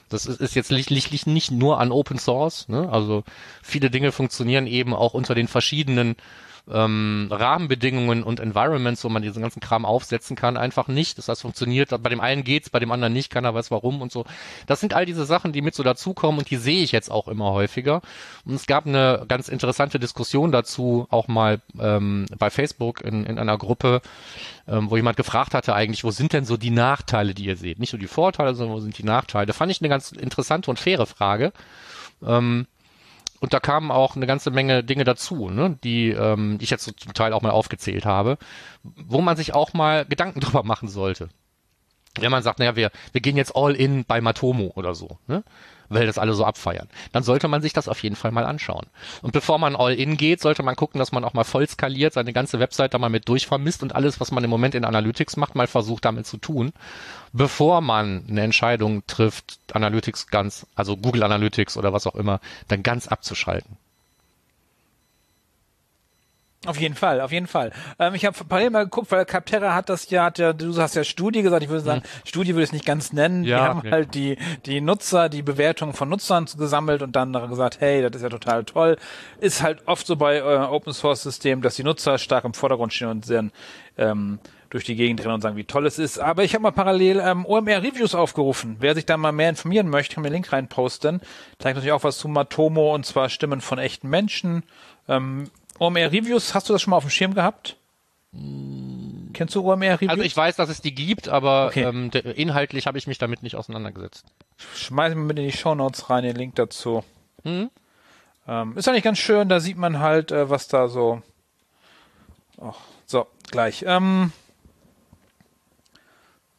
[0.09, 2.89] das ist, ist jetzt lichtlich nicht nur an Open Source, ne?
[2.91, 3.25] Also
[3.63, 6.17] viele Dinge funktionieren eben auch unter den verschiedenen
[6.73, 11.19] ähm, Rahmenbedingungen und Environments, wo man diesen ganzen Kram aufsetzen kann, einfach nicht.
[11.19, 14.13] Das heißt, funktioniert, bei dem einen geht's, bei dem anderen nicht, keiner weiß warum und
[14.13, 14.25] so.
[14.67, 17.29] Das sind all diese Sachen, die mit so dazukommen und die sehe ich jetzt auch
[17.29, 18.03] immer häufiger.
[18.45, 23.39] Und es gab eine ganz interessante Diskussion dazu, auch mal ähm, bei Facebook in, in
[23.39, 24.01] einer Gruppe,
[24.67, 27.79] ähm, wo jemand gefragt hatte eigentlich, wo sind denn so die Nachteile, die ihr seht?
[27.79, 29.53] Nicht nur die Vorteile, sondern wo sind die Nachteile?
[29.53, 31.53] Fand ich eine ganz interessante und faire Frage.
[32.27, 32.67] Ähm,
[33.41, 37.15] und da kamen auch eine ganze Menge Dinge dazu, ne, die ähm, ich jetzt zum
[37.15, 38.39] Teil auch mal aufgezählt habe,
[38.83, 41.29] wo man sich auch mal Gedanken drüber machen sollte.
[42.19, 45.45] Wenn man sagt, naja, wir, wir gehen jetzt all in bei Matomo oder so, ne?
[45.89, 46.89] weil das alle so abfeiern.
[47.13, 48.87] Dann sollte man sich das auf jeden Fall mal anschauen.
[49.23, 52.13] Und bevor man all in geht, sollte man gucken, dass man auch mal voll skaliert,
[52.13, 55.37] seine ganze Website da mal mit durchvermisst und alles, was man im Moment in Analytics
[55.37, 56.73] macht, mal versucht damit zu tun,
[57.33, 62.83] bevor man eine Entscheidung trifft, Analytics ganz, also Google Analytics oder was auch immer, dann
[62.83, 63.77] ganz abzuschalten.
[66.67, 67.71] Auf jeden Fall, auf jeden Fall.
[68.01, 70.97] Ähm, ich habe parallel mal geguckt, weil Capterra hat das ja, hat ja, du hast
[70.97, 72.29] ja Studie gesagt, ich würde sagen, mhm.
[72.29, 73.45] Studie würde ich es nicht ganz nennen.
[73.45, 73.91] Ja, die haben okay.
[73.93, 78.23] halt die, die Nutzer, die Bewertungen von Nutzern gesammelt und dann gesagt, hey, das ist
[78.23, 78.97] ja total toll.
[79.41, 82.93] Ist halt oft so bei äh, Open Source Systemen, dass die Nutzer stark im Vordergrund
[82.93, 83.45] stehen und sehr
[83.97, 84.41] ähm,
[84.71, 86.19] durch die Gegend rennen und sagen, wie toll es ist.
[86.19, 88.77] Aber ich habe mal parallel ähm, OMR Reviews aufgerufen.
[88.81, 91.21] Wer sich da mal mehr informieren möchte, kann mir den Link reinposten.
[91.59, 94.65] Zeigt natürlich auch was zu Matomo und zwar Stimmen von echten Menschen.
[95.09, 97.77] Ähm, OMR Reviews, hast du das schon mal auf dem Schirm gehabt?
[99.33, 100.11] Kennst du OMR Reviews?
[100.11, 101.85] Also ich weiß, dass es die gibt, aber okay.
[101.85, 104.27] ähm, inhaltlich habe ich mich damit nicht auseinandergesetzt.
[104.75, 107.05] Schmeiß mir mit in die Show Notes rein den Link dazu.
[107.45, 107.71] Mhm.
[108.47, 111.23] Ähm, ist eigentlich ganz schön, da sieht man halt, äh, was da so.
[112.57, 112.75] Oh,
[113.07, 113.85] so, gleich.
[113.87, 114.33] Ähm,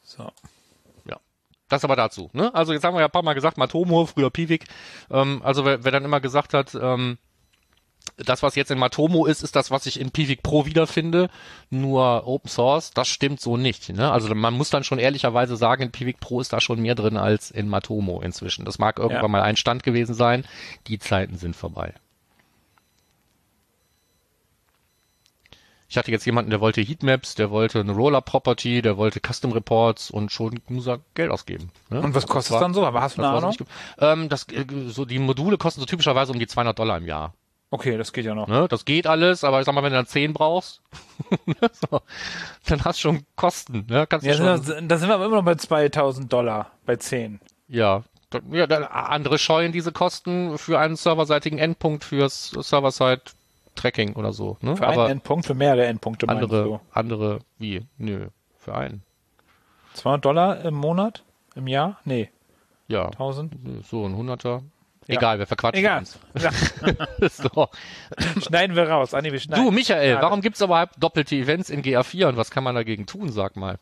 [0.02, 0.30] so.
[1.04, 1.18] Ja.
[1.68, 2.30] Das aber dazu.
[2.32, 2.54] Ne?
[2.54, 4.66] Also jetzt haben wir ja ein paar Mal gesagt, Matomo, früher Pivik.
[5.10, 7.18] Ähm, also wer, wer dann immer gesagt hat, ähm,
[8.24, 11.30] das, was jetzt in Matomo ist, ist das, was ich in Pivik Pro wiederfinde,
[11.70, 12.90] nur Open Source.
[12.92, 13.88] Das stimmt so nicht.
[13.90, 14.10] Ne?
[14.10, 17.16] Also man muss dann schon ehrlicherweise sagen, in Pivik Pro ist da schon mehr drin
[17.16, 18.64] als in Matomo inzwischen.
[18.64, 19.28] Das mag irgendwann ja.
[19.28, 20.44] mal ein Stand gewesen sein.
[20.86, 21.94] Die Zeiten sind vorbei.
[25.90, 29.50] Ich hatte jetzt jemanden, der wollte Heatmaps, der wollte eine Roller Property, der wollte Custom
[29.50, 31.72] Reports und schon muss er Geld ausgeben.
[31.88, 32.00] Ne?
[32.00, 32.86] Und was kostet es dann so?
[32.86, 33.56] Aber hast du eine Ahnung?
[33.98, 37.34] Ähm, das, äh, so die Module kosten so typischerweise um die 200 Dollar im Jahr.
[37.72, 38.48] Okay, das geht ja noch.
[38.48, 40.82] Ne, das geht alles, aber ich sag mal, wenn du dann 10 brauchst,
[41.90, 42.00] so,
[42.66, 43.86] dann hast du schon Kosten.
[43.88, 44.06] Ne?
[44.08, 47.40] Kannst ja, da, da sind wir aber immer noch bei 2000 Dollar, bei 10.
[47.68, 48.02] Ja,
[48.52, 54.56] ja, andere scheuen diese Kosten für einen serverseitigen Endpunkt fürs Server-Side-Tracking oder so.
[54.60, 54.76] Ne?
[54.76, 56.80] Für aber einen Endpunkt, für mehrere Endpunkte andere, du?
[56.92, 57.86] Andere, wie?
[57.98, 58.28] Nö,
[58.58, 59.02] für einen.
[59.94, 61.24] 200 Dollar im Monat?
[61.56, 61.98] Im Jahr?
[62.04, 62.30] Nee.
[62.86, 63.06] Ja.
[63.06, 63.54] 1000?
[63.84, 64.62] So ein Hunderter.
[65.16, 65.98] Egal, wir verquatschen Egal.
[66.00, 66.18] uns.
[66.40, 66.50] Ja.
[67.28, 67.68] so.
[68.40, 69.14] Schneiden wir raus.
[69.14, 69.64] Anni, wir schneiden.
[69.64, 73.30] Du, Michael, warum gibt's überhaupt doppelte Events in GA4 und was kann man dagegen tun,
[73.30, 73.78] sag mal?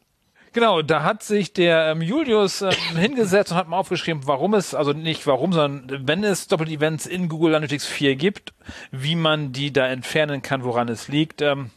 [0.53, 4.75] Genau, da hat sich der ähm, Julius ähm, hingesetzt und hat mal aufgeschrieben, warum es,
[4.75, 8.55] also nicht warum, sondern wenn es doppelte Events in Google Analytics 4 gibt,
[8.91, 11.43] wie man die da entfernen kann, woran es liegt.
[11.43, 11.71] Ähm,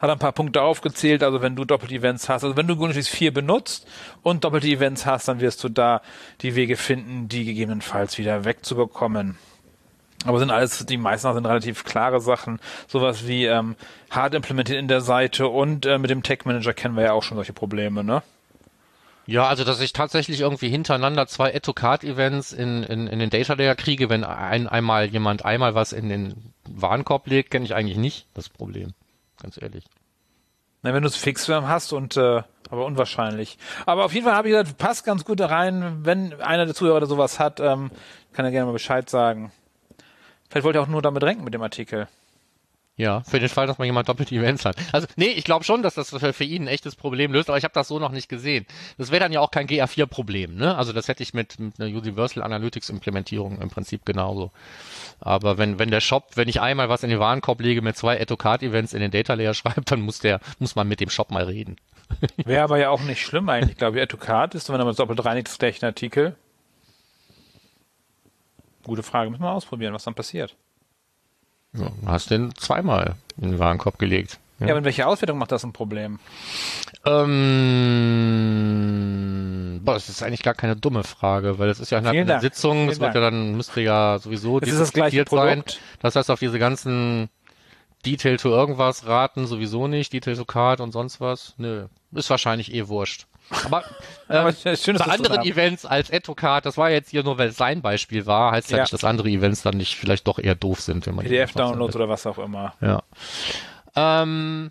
[0.00, 2.92] Hat ein paar Punkte aufgezählt, also wenn du doppelte Events hast, also wenn du GNU
[2.92, 3.86] 4 benutzt
[4.22, 6.02] und doppelte Events hast, dann wirst du da
[6.40, 9.38] die Wege finden, die gegebenenfalls wieder wegzubekommen.
[10.24, 13.76] Aber sind alles, die meisten sind relativ klare Sachen, sowas wie ähm,
[14.10, 17.22] hart implementiert in der Seite und äh, mit dem Tag Manager kennen wir ja auch
[17.22, 18.22] schon solche Probleme, ne?
[19.26, 23.76] Ja, also dass ich tatsächlich irgendwie hintereinander zwei Etocard-Events in, in, in den Data Layer
[23.76, 28.26] kriege, wenn ein, einmal jemand einmal was in den Warenkorb legt, kenne ich eigentlich nicht
[28.34, 28.92] das Problem.
[29.42, 29.84] Ganz ehrlich.
[30.82, 33.58] Na, wenn du es fix hast und äh, aber unwahrscheinlich.
[33.84, 36.04] Aber auf jeden Fall habe ich gesagt, passt ganz gut da rein.
[36.04, 37.90] Wenn einer der Zuhörer sowas hat, ähm,
[38.32, 39.52] kann er gerne mal Bescheid sagen.
[40.48, 42.08] Vielleicht wollte er auch nur damit renken mit dem Artikel.
[43.00, 44.76] Ja, für den Fall, dass mal jemand doppelte Events hat.
[44.92, 47.56] Also, nee, ich glaube schon, dass das für, für ihn ein echtes Problem löst, aber
[47.56, 48.66] ich habe das so noch nicht gesehen.
[48.98, 50.76] Das wäre dann ja auch kein GA4-Problem, ne?
[50.76, 54.50] Also das hätte ich mit, mit einer Universal Analytics Implementierung im Prinzip genauso.
[55.18, 58.18] Aber wenn, wenn der Shop, wenn ich einmal was in den Warenkorb lege mit zwei
[58.18, 61.44] Etocard-Events in den Data Layer schreibt, dann muss der, muss man mit dem Shop mal
[61.44, 61.76] reden.
[62.36, 64.02] Wäre aber ja auch nicht schlimm eigentlich, glaube ich.
[64.02, 66.36] Etocard ist, wenn man das doppelt reinigt, gleich ein Artikel.
[68.82, 70.54] Gute Frage, müssen wir ausprobieren, was dann passiert.
[71.72, 74.38] Ja, hast den zweimal in den Warenkorb gelegt.
[74.58, 76.18] Ja, ja aber in welcher Auswertung macht das ein Problem?
[77.06, 77.30] Ähm,
[79.82, 82.88] boah, das ist eigentlich gar keine dumme Frage, weil das ist ja eine, eine Sitzung,
[82.88, 85.64] das wird ja dann, müsste ja sowieso das ist das gleiche sein.
[86.00, 87.30] Das heißt, auf diese ganzen
[88.04, 91.54] Detail to irgendwas raten sowieso nicht, Detail to Card und sonst was.
[91.56, 93.26] Nö, ist wahrscheinlich eh wurscht.
[93.64, 93.84] Aber,
[94.28, 97.82] ähm, schön, bei anderen Events als Etocard, das war jetzt hier nur, weil es sein
[97.82, 100.80] Beispiel war, heißt ja, ja nicht, dass andere Events dann nicht vielleicht doch eher doof
[100.80, 102.74] sind, wenn man PDF-Downloads oder was auch immer.
[102.80, 103.02] Ja.
[103.96, 104.70] Ähm,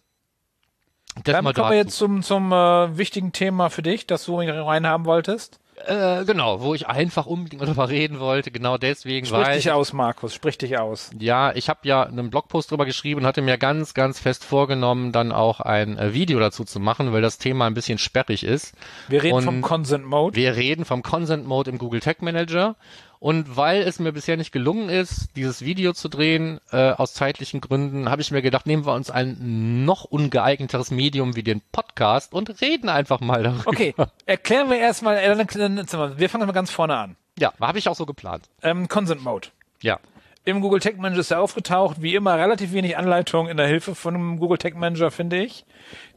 [1.23, 5.05] das Dann kommen wir jetzt zum, zum äh, wichtigen Thema für dich, das du reinhaben
[5.05, 5.59] wolltest.
[5.85, 9.25] Äh, genau, wo ich einfach unbedingt darüber reden wollte, genau deswegen.
[9.25, 11.11] Sprich weil, dich aus, Markus, sprich dich aus.
[11.17, 15.11] Ja, ich habe ja einen Blogpost drüber geschrieben und hatte mir ganz, ganz fest vorgenommen,
[15.11, 18.73] dann auch ein äh, Video dazu zu machen, weil das Thema ein bisschen sperrig ist.
[19.07, 20.35] Wir reden und vom Consent Mode.
[20.35, 22.75] Wir reden vom Consent Mode im Google Tag Manager
[23.19, 27.59] und weil es mir bisher nicht gelungen ist, dieses Video zu drehen, äh, aus zeitlichen
[27.59, 32.33] Gründen, habe ich mir gedacht, nehmen wir uns ein noch ungeeigneteres Medium wie den Podcast
[32.33, 33.67] und reden einfach mal darüber.
[33.67, 33.93] Okay,
[34.25, 37.15] erklären wir erstmal, äh, wir fangen mal ganz vorne an.
[37.37, 38.49] Ja, habe ich auch so geplant.
[38.63, 39.49] Ähm, Consent Mode.
[39.81, 39.99] Ja.
[40.45, 42.01] Im Google Tag Manager ist er aufgetaucht.
[42.01, 45.65] Wie immer relativ wenig Anleitung in der Hilfe von einem Google Tag Manager, finde ich.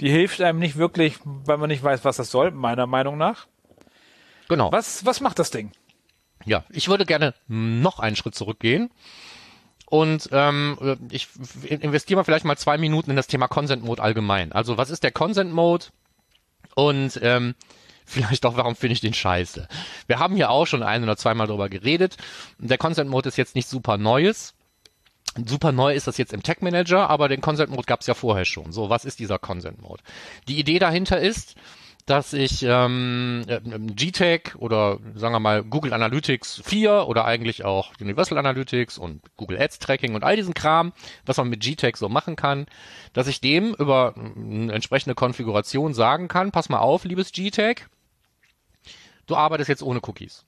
[0.00, 3.46] Die hilft einem nicht wirklich, weil man nicht weiß, was das soll, meiner Meinung nach.
[4.48, 4.70] Genau.
[4.72, 5.72] Was, was macht das Ding?
[6.44, 8.90] Ja, ich würde gerne noch einen Schritt zurückgehen.
[9.86, 11.28] Und ähm, ich
[11.68, 14.50] investiere mal vielleicht mal zwei Minuten in das Thema Consent Mode allgemein.
[14.52, 15.86] Also was ist der Consent Mode?
[16.74, 17.54] Und ähm,
[18.06, 19.68] vielleicht auch, warum finde ich den scheiße?
[20.06, 22.16] Wir haben hier auch schon ein oder zweimal drüber geredet.
[22.58, 24.54] Der Consent Mode ist jetzt nicht super Neues.
[25.46, 28.12] Super neu ist das jetzt im Tag Manager, aber den Consent Mode gab es ja
[28.12, 28.70] vorher schon.
[28.72, 30.02] So, was ist dieser Consent Mode?
[30.46, 31.54] Die Idee dahinter ist,
[32.12, 37.94] dass ich ähm, äh, GTAG oder sagen wir mal Google Analytics 4 oder eigentlich auch
[37.98, 40.92] Universal Analytics und Google Ads Tracking und all diesen Kram,
[41.24, 42.66] was man mit GTAG so machen kann,
[43.14, 47.88] dass ich dem über eine entsprechende Konfiguration sagen kann, pass mal auf, liebes GTAG,
[49.26, 50.44] du arbeitest jetzt ohne Cookies.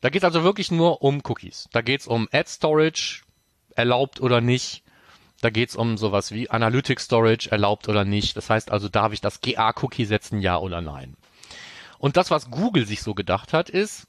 [0.00, 1.68] Da geht es also wirklich nur um Cookies.
[1.70, 3.22] Da geht es um Ad Storage,
[3.76, 4.82] erlaubt oder nicht,
[5.44, 8.36] da geht's um sowas wie Analytics Storage erlaubt oder nicht.
[8.36, 11.16] Das heißt also, darf ich das GA-Cookie setzen, ja oder nein?
[11.98, 14.06] Und das, was Google sich so gedacht hat, ist,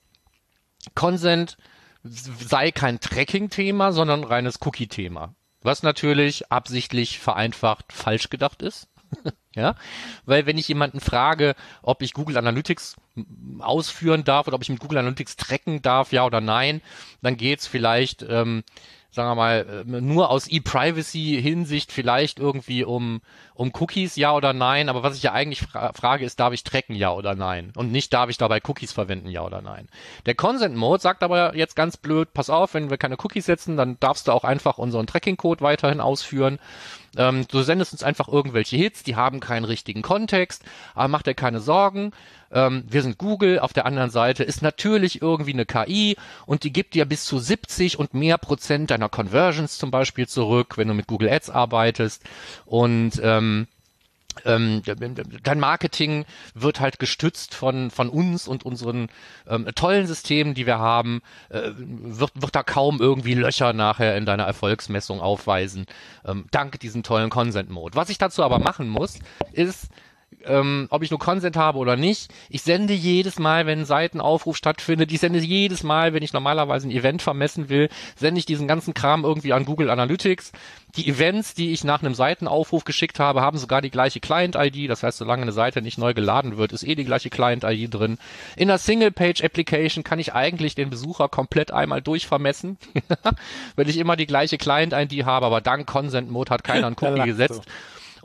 [0.94, 1.58] Consent
[2.04, 5.36] sei kein Tracking-Thema, sondern reines Cookie-Thema.
[5.62, 8.88] Was natürlich absichtlich vereinfacht falsch gedacht ist.
[9.56, 9.76] ja,
[10.26, 12.96] weil wenn ich jemanden frage, ob ich Google Analytics
[13.60, 16.82] ausführen darf oder ob ich mit Google Analytics tracken darf, ja oder nein,
[17.22, 18.64] dann geht's vielleicht ähm,
[19.16, 23.22] sagen wir mal, äh, nur aus E-Privacy-Hinsicht vielleicht irgendwie um,
[23.54, 24.90] um Cookies, ja oder nein.
[24.90, 27.72] Aber was ich ja eigentlich fra frage, ist, darf ich tracken, ja oder nein?
[27.76, 29.88] Und nicht, darf ich dabei Cookies verwenden, ja oder nein?
[30.26, 33.98] Der Consent-Mode sagt aber jetzt ganz blöd, pass auf, wenn wir keine Cookies setzen, dann
[34.00, 36.60] darfst du auch einfach unseren Tracking-Code weiterhin ausführen.
[37.18, 41.34] Ähm, du sendest uns einfach irgendwelche Hits, die haben keinen richtigen Kontext, aber mach dir
[41.34, 42.12] keine Sorgen.
[42.52, 46.74] Ähm, wir sind Google, auf der anderen Seite ist natürlich irgendwie eine KI und die
[46.74, 50.94] gibt dir bis zu 70 und mehr Prozent deiner Conversions zum Beispiel zurück, wenn du
[50.94, 52.24] mit Google Ads arbeitest.
[52.66, 53.68] Und ähm,
[54.44, 54.82] ähm,
[55.44, 59.08] dein Marketing wird halt gestützt von, von uns und unseren
[59.48, 64.26] ähm, tollen Systemen, die wir haben, äh, wird, wird da kaum irgendwie Löcher nachher in
[64.26, 65.86] deiner Erfolgsmessung aufweisen,
[66.26, 67.96] ähm, dank diesem tollen Consent-Mode.
[67.96, 69.20] Was ich dazu aber machen muss,
[69.54, 69.88] ist
[70.48, 72.32] ähm, ob ich nur Consent habe oder nicht.
[72.50, 76.88] Ich sende jedes Mal, wenn ein Seitenaufruf stattfindet, ich sende jedes Mal, wenn ich normalerweise
[76.88, 80.52] ein Event vermessen will, sende ich diesen ganzen Kram irgendwie an Google Analytics.
[80.98, 84.90] Die Events, die ich nach einem Seitenaufruf geschickt habe, haben sogar die gleiche Client-ID.
[84.90, 88.18] Das heißt, solange eine Seite nicht neu geladen wird, ist eh die gleiche Client-ID drin.
[88.56, 92.78] In der Single-Page-Application kann ich eigentlich den Besucher komplett einmal durchvermessen,
[93.76, 97.64] weil ich immer die gleiche Client-ID habe, aber dank Consent-Mode hat keiner einen Cookie gesetzt.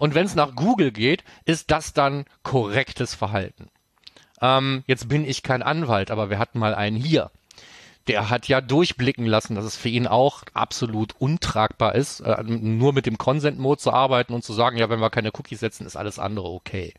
[0.01, 3.69] Und wenn es nach Google geht, ist das dann korrektes Verhalten.
[4.41, 7.31] Ähm, jetzt bin ich kein Anwalt, aber wir hatten mal einen hier
[8.11, 12.93] der hat ja durchblicken lassen, dass es für ihn auch absolut untragbar ist, äh, nur
[12.93, 15.97] mit dem Consent-Mode zu arbeiten und zu sagen, ja, wenn wir keine Cookies setzen, ist
[15.97, 16.95] alles andere okay.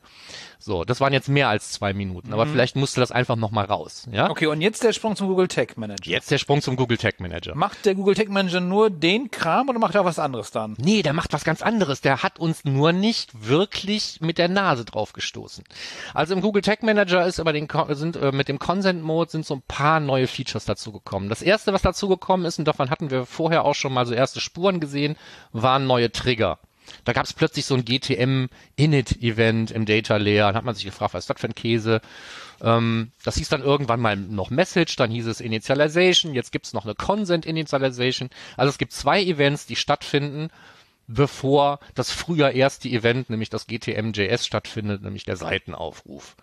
[0.64, 2.52] So, das waren jetzt mehr als zwei Minuten, aber mhm.
[2.52, 4.08] vielleicht musste das einfach nochmal raus.
[4.12, 4.30] Ja?
[4.30, 6.10] Okay, und jetzt der Sprung zum Google Tag Manager.
[6.10, 7.56] Jetzt der Sprung zum Google Tag Manager.
[7.56, 10.76] Macht der Google Tag Manager nur den Kram oder macht er auch was anderes dann?
[10.78, 12.02] Nee, der macht was ganz anderes.
[12.02, 15.64] Der hat uns nur nicht wirklich mit der Nase drauf gestoßen.
[16.14, 19.48] Also im Google Tag Manager ist aber den, sind, äh, mit dem Consent Mode sind
[19.48, 21.28] so ein paar neue Features dazu gekommen.
[21.28, 24.14] Das erste, was dazu gekommen ist, und davon hatten wir vorher auch schon mal so
[24.14, 25.16] erste Spuren gesehen,
[25.54, 26.60] waren neue Trigger.
[27.04, 30.48] Da gab es plötzlich so ein GTM-Init-Event im Data Layer.
[30.48, 32.02] Dann hat man sich gefragt, was ist das für ein Käse?
[32.62, 36.74] Ähm, das hieß dann irgendwann mal noch Message, dann hieß es Initialization, jetzt gibt es
[36.74, 38.30] noch eine Consent Initialization.
[38.58, 40.50] Also es gibt zwei Events, die stattfinden,
[41.08, 46.36] bevor das früher erste Event, nämlich das GTM.js stattfindet, nämlich der Seitenaufruf.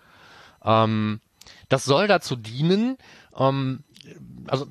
[0.65, 1.21] Ähm,
[1.69, 2.99] das soll dazu dienen,
[3.37, 3.85] ähm,
[4.47, 4.67] also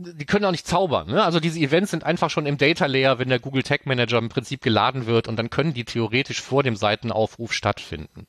[0.00, 1.08] die können auch nicht zaubern.
[1.08, 1.22] Ne?
[1.22, 4.28] Also diese Events sind einfach schon im Data Layer, wenn der Google Tag Manager im
[4.28, 8.26] Prinzip geladen wird und dann können die theoretisch vor dem Seitenaufruf stattfinden.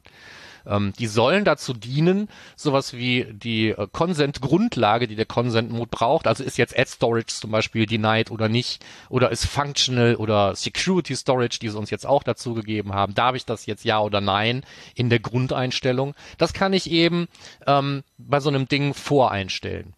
[0.66, 6.28] Ähm, die sollen dazu dienen, sowas wie die äh, Consent-Grundlage, die der Consent-Mode braucht.
[6.28, 11.16] Also ist jetzt Ad Storage zum Beispiel denied oder nicht, oder ist Functional oder Security
[11.16, 13.16] Storage, die sie uns jetzt auch dazu gegeben haben.
[13.16, 14.64] Darf ich das jetzt ja oder nein
[14.96, 16.14] in der Grundeinstellung?
[16.38, 17.28] Das kann ich eben
[17.66, 19.94] ähm, bei so einem Ding voreinstellen.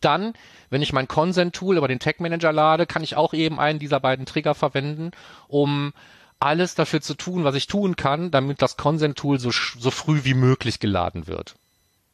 [0.00, 0.34] Dann
[0.74, 4.00] wenn ich mein Consent-Tool über den Tag Manager lade, kann ich auch eben einen dieser
[4.00, 5.12] beiden Trigger verwenden,
[5.46, 5.92] um
[6.40, 10.34] alles dafür zu tun, was ich tun kann, damit das Consent-Tool so, so früh wie
[10.34, 11.54] möglich geladen wird.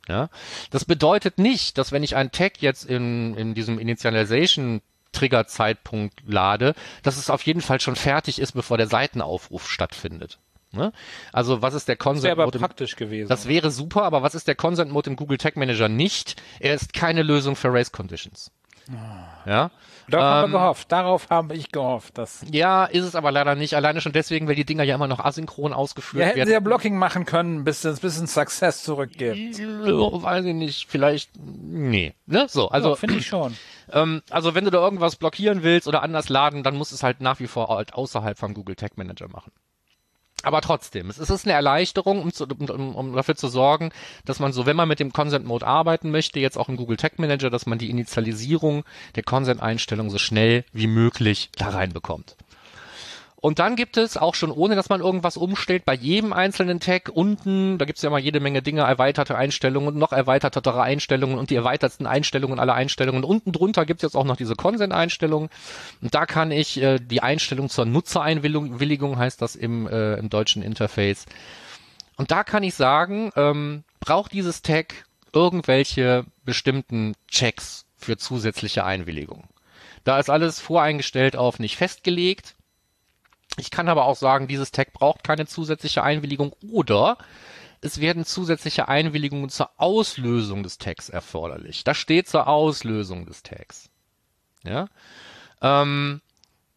[0.09, 0.29] Ja?
[0.71, 6.75] Das bedeutet nicht, dass wenn ich einen Tag jetzt in, in diesem Initialization Trigger-Zeitpunkt lade,
[7.03, 10.39] dass es auf jeden Fall schon fertig ist, bevor der Seitenaufruf stattfindet.
[10.73, 10.93] Ne?
[11.33, 12.53] Also was ist der Consent Mode?
[12.53, 13.29] Das wäre praktisch gewesen.
[13.29, 16.41] Das wäre super, aber was ist der Consent Mode im Google Tag Manager nicht?
[16.61, 18.53] Er ist keine Lösung für Race Conditions.
[18.93, 19.27] Ah.
[19.47, 19.71] Ja.
[20.09, 20.93] Darauf ähm, haben wir ähm, gehofft.
[20.93, 22.19] Darauf habe ich gehofft.
[22.19, 23.75] Dass ja, ist es aber leider nicht.
[23.75, 26.49] Alleine schon deswegen, weil die Dinger ja immer noch asynchron ausgeführt ja, hätten werden.
[26.49, 29.59] sie ja Blocking machen können, bis es bis ein Success zurückgibt.
[29.59, 30.87] Weiß ich nicht.
[30.89, 32.15] Vielleicht, nee.
[32.27, 32.47] Ne?
[32.49, 32.91] So, also.
[32.91, 33.57] Ja, Finde ich schon.
[33.93, 37.21] Ähm, also wenn du da irgendwas blockieren willst oder anders laden, dann muss es halt
[37.21, 39.51] nach wie vor halt außerhalb vom Google Tag Manager machen.
[40.43, 43.91] Aber trotzdem, es ist eine Erleichterung, um, zu, um, um, dafür zu sorgen,
[44.25, 46.97] dass man so, wenn man mit dem Consent Mode arbeiten möchte, jetzt auch im Google
[46.97, 48.85] Tag Manager, dass man die Initialisierung
[49.17, 52.37] der Consent-Einstellung so schnell wie möglich da reinbekommt.
[53.41, 57.11] Und dann gibt es auch schon, ohne dass man irgendwas umstellt, bei jedem einzelnen Tag
[57.13, 61.49] unten, da gibt es ja mal jede Menge Dinge, erweiterte Einstellungen noch erweitertere Einstellungen und
[61.49, 63.25] die erweiterten Einstellungen aller Einstellungen.
[63.25, 65.49] Unten drunter gibt es jetzt auch noch diese Consent-Einstellungen.
[66.03, 70.63] Und da kann ich äh, die Einstellung zur Nutzereinwilligung, heißt das im, äh, im deutschen
[70.63, 71.25] Interface.
[72.17, 79.45] Und da kann ich sagen, ähm, braucht dieses Tag irgendwelche bestimmten Checks für zusätzliche Einwilligung.
[80.05, 82.55] Da ist alles voreingestellt auf nicht festgelegt
[83.61, 87.19] ich kann aber auch sagen, dieses Tag braucht keine zusätzliche Einwilligung oder
[87.83, 91.85] es werden zusätzliche Einwilligungen zur Auslösung des Tags erforderlich.
[91.85, 93.89] Das steht zur Auslösung des Tags.
[94.65, 94.89] Ja.
[95.63, 96.21] Ähm,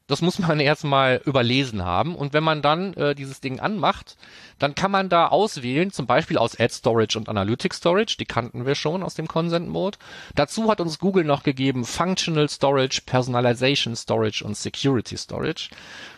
[0.08, 2.16] das muss man erstmal überlesen haben.
[2.16, 4.18] Und wenn man dann äh, dieses Ding anmacht,
[4.60, 8.66] dann kann man da auswählen, zum Beispiel aus Ad Storage und Analytics Storage, die kannten
[8.66, 9.98] wir schon aus dem Consent Mode.
[10.36, 15.70] Dazu hat uns Google noch gegeben Functional Storage, Personalization Storage und Security Storage.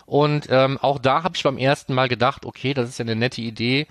[0.05, 3.15] Und ähm, auch da habe ich beim ersten Mal gedacht, okay, das ist ja eine
[3.15, 3.87] nette Idee,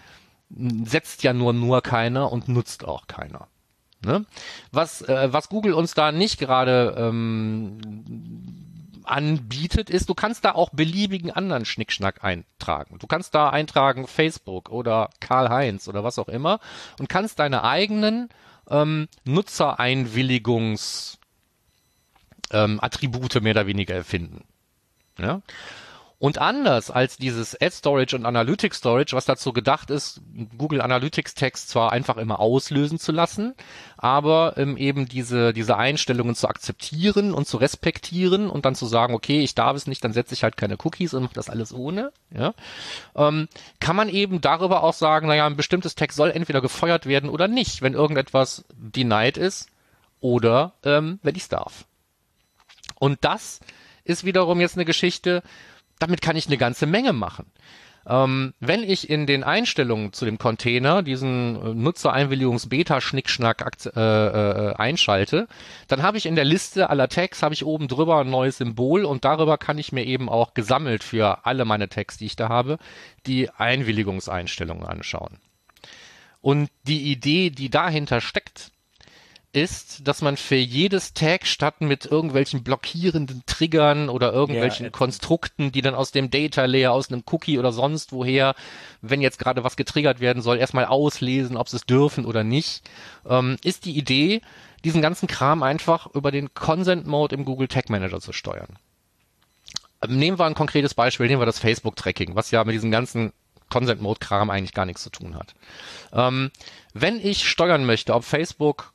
[0.85, 3.49] setzt ja nur nur keiner und nutzt auch keiner.
[4.05, 4.25] Ne?
[4.71, 7.79] Was, äh, was Google uns da nicht gerade ähm,
[9.05, 12.99] anbietet, ist, du kannst da auch beliebigen anderen Schnickschnack eintragen.
[12.99, 16.61] Du kannst da eintragen Facebook oder Karl-Heinz oder was auch immer
[16.99, 18.29] und kannst deine eigenen
[18.71, 21.19] ähm, Nutzereinwilligungs
[22.51, 22.81] ähm,
[23.41, 24.45] mehr oder weniger erfinden.
[25.19, 25.43] Ja?
[26.19, 30.21] Und anders als dieses Ad Storage und Analytics Storage, was dazu gedacht ist,
[30.57, 33.55] Google Analytics Text zwar einfach immer auslösen zu lassen,
[33.97, 39.15] aber ähm, eben diese, diese Einstellungen zu akzeptieren und zu respektieren und dann zu sagen,
[39.15, 41.75] okay, ich darf es nicht, dann setze ich halt keine Cookies und mache das alles
[41.75, 42.55] ohne, ja,
[43.17, 43.49] ähm,
[43.81, 47.49] kann man eben darüber auch sagen, naja, ein bestimmtes Text soll entweder gefeuert werden oder
[47.49, 49.69] nicht, wenn irgendetwas denied ist
[50.21, 51.85] oder ähm, wenn ich es darf.
[52.99, 53.61] Und das
[54.05, 55.43] ist wiederum jetzt eine Geschichte,
[55.99, 57.51] damit kann ich eine ganze Menge machen.
[58.07, 63.65] Ähm, wenn ich in den Einstellungen zu dem Container diesen äh, Nutzereinwilligungs-Beta-Schnickschnack
[63.97, 65.49] äh, äh, einschalte,
[65.89, 69.07] dann habe ich in der Liste aller Tags habe ich oben drüber ein neues Symbol
[69.07, 72.51] und darüber kann ich mir eben auch gesammelt für alle meine Tags, die ich da
[72.51, 72.77] habe,
[73.27, 75.39] die Einwilligungseinstellungen anschauen.
[76.43, 78.74] Und die Idee, die dahinter steckt,
[79.55, 85.73] ist, dass man für jedes Tag statt mit irgendwelchen blockierenden Triggern oder irgendwelchen ja, Konstrukten,
[85.73, 88.55] die dann aus dem Data Layer, aus einem Cookie oder sonst woher,
[89.01, 92.83] wenn jetzt gerade was getriggert werden soll, erstmal auslesen, ob sie es dürfen oder nicht,
[93.29, 94.41] ähm, ist die Idee,
[94.85, 98.79] diesen ganzen Kram einfach über den Consent Mode im Google Tag Manager zu steuern.
[100.03, 102.91] Ähm, nehmen wir ein konkretes Beispiel, nehmen wir das Facebook Tracking, was ja mit diesem
[102.91, 103.33] ganzen
[103.71, 105.55] Consent Mode Kram eigentlich gar nichts zu tun hat.
[106.13, 106.51] Ähm,
[106.93, 108.94] wenn ich steuern möchte, ob Facebook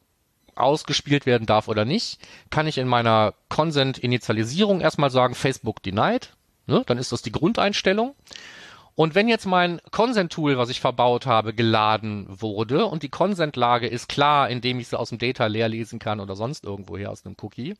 [0.60, 6.34] ausgespielt werden darf oder nicht, kann ich in meiner Consent-Initialisierung erstmal sagen, Facebook denied.
[6.68, 6.84] Ne?
[6.86, 8.16] Dann ist das die Grundeinstellung.
[8.99, 14.10] Und wenn jetzt mein Consent-Tool, was ich verbaut habe, geladen wurde und die Consent-Lage ist
[14.10, 17.38] klar, indem ich sie aus dem Data leer lesen kann oder sonst irgendwoher aus einem
[17.41, 17.76] Cookie,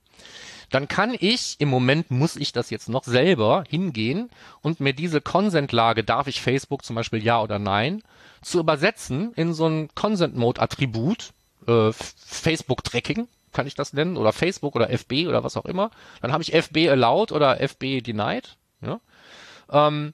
[0.70, 4.30] dann kann ich, im Moment muss ich das jetzt noch selber hingehen
[4.62, 8.02] und mir diese Consent-Lage, darf ich Facebook zum Beispiel ja oder nein,
[8.42, 11.34] zu übersetzen in so ein Consent-Mode-Attribut,
[11.68, 15.92] äh, Facebook-Tracking, kann ich das nennen, oder Facebook oder FB oder was auch immer.
[16.22, 18.58] Dann habe ich FB allowed oder FB denied.
[18.82, 19.00] Ja?
[19.72, 20.14] Ähm,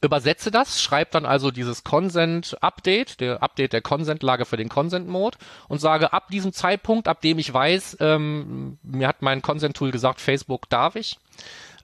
[0.00, 5.38] übersetze das, schreibe dann also dieses Consent Update, der Update der Consent-Lage für den Consent-Mode
[5.68, 10.20] und sage ab diesem Zeitpunkt, ab dem ich weiß, ähm, mir hat mein Consent-Tool gesagt,
[10.20, 11.18] Facebook darf ich,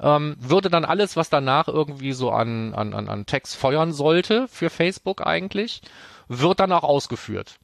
[0.01, 4.71] ähm, würde dann alles, was danach irgendwie so an, an, an Text feuern sollte für
[4.71, 5.83] Facebook eigentlich,
[6.29, 7.57] wird dann auch ausgeführt.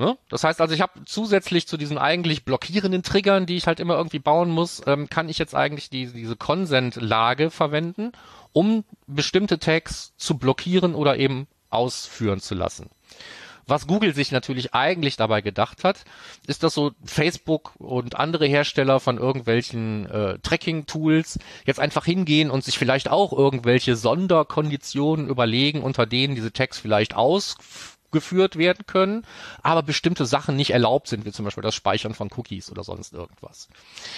[0.00, 0.16] Ne?
[0.30, 3.96] Das heißt also, ich habe zusätzlich zu diesen eigentlich blockierenden Triggern, die ich halt immer
[3.96, 8.12] irgendwie bauen muss, ähm, kann ich jetzt eigentlich die, diese Consent-Lage verwenden,
[8.54, 12.88] um bestimmte Tags zu blockieren oder eben ausführen zu lassen.
[13.66, 16.04] Was Google sich natürlich eigentlich dabei gedacht hat,
[16.46, 22.64] ist, dass so Facebook und andere Hersteller von irgendwelchen äh, Tracking-Tools jetzt einfach hingehen und
[22.64, 27.56] sich vielleicht auch irgendwelche Sonderkonditionen überlegen, unter denen diese Tags vielleicht aus
[28.10, 29.24] geführt werden können,
[29.62, 33.12] aber bestimmte Sachen nicht erlaubt sind, wie zum Beispiel das Speichern von Cookies oder sonst
[33.12, 33.68] irgendwas.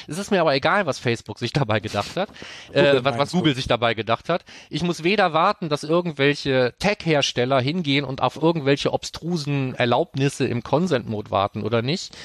[0.06, 2.28] Es ist mir aber egal, was Facebook sich dabei gedacht hat,
[2.72, 4.44] äh, was, was Google sich dabei gedacht hat.
[4.70, 11.30] Ich muss weder warten, dass irgendwelche Tech-Hersteller hingehen und auf irgendwelche obstrusen Erlaubnisse im Consent-Mode
[11.30, 12.16] warten oder nicht,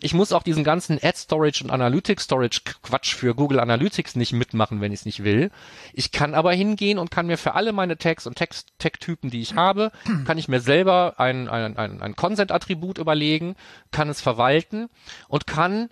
[0.00, 4.32] ich muss auch diesen ganzen Ad Storage und Analytics Storage Quatsch für Google Analytics nicht
[4.32, 5.50] mitmachen, wenn ich es nicht will.
[5.94, 9.54] Ich kann aber hingehen und kann mir für alle meine Tags und Tag-Typen, die ich
[9.54, 9.90] habe,
[10.26, 13.56] kann ich mir selber ein, ein, ein, ein Consent-Attribut überlegen,
[13.90, 14.88] kann es verwalten
[15.28, 15.88] und kann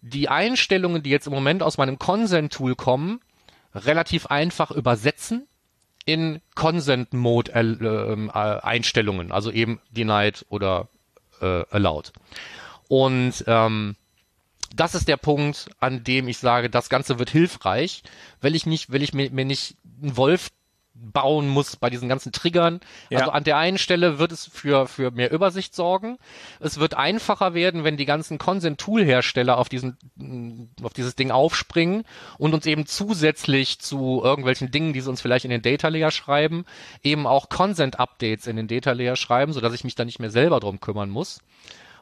[0.00, 3.20] die Einstellungen, die jetzt im Moment aus meinem Consent-Tool kommen,
[3.74, 5.46] relativ einfach übersetzen
[6.04, 10.88] in Consent-Mode-Einstellungen, äh, also eben denied oder
[11.40, 12.12] äh, allowed.
[12.88, 13.96] Und ähm,
[14.74, 18.02] das ist der Punkt, an dem ich sage, das Ganze wird hilfreich,
[18.40, 20.50] weil ich nicht, weil ich mir, mir nicht einen Wolf
[20.94, 22.80] bauen muss bei diesen ganzen Triggern.
[23.10, 23.20] Ja.
[23.20, 26.18] Also an der einen Stelle wird es für, für mehr Übersicht sorgen.
[26.60, 29.96] Es wird einfacher werden, wenn die ganzen Consent-Tool-Hersteller auf diesen,
[30.82, 32.04] auf dieses Ding aufspringen
[32.38, 36.10] und uns eben zusätzlich zu irgendwelchen Dingen, die sie uns vielleicht in den Data Layer
[36.10, 36.64] schreiben,
[37.02, 40.60] eben auch Consent-Updates in den Data Layer schreiben, sodass ich mich da nicht mehr selber
[40.60, 41.40] drum kümmern muss.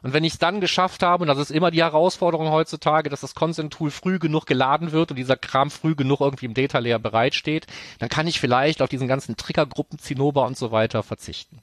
[0.03, 3.21] Und wenn ich es dann geschafft habe, und das ist immer die Herausforderung heutzutage, dass
[3.21, 6.97] das Consent-Tool früh genug geladen wird und dieser Kram früh genug irgendwie im Data Layer
[6.97, 7.67] bereitsteht,
[7.99, 11.61] dann kann ich vielleicht auf diesen ganzen Triggergruppen, Zinnober und so weiter verzichten.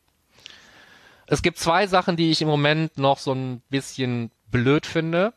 [1.26, 5.34] Es gibt zwei Sachen, die ich im Moment noch so ein bisschen blöd finde.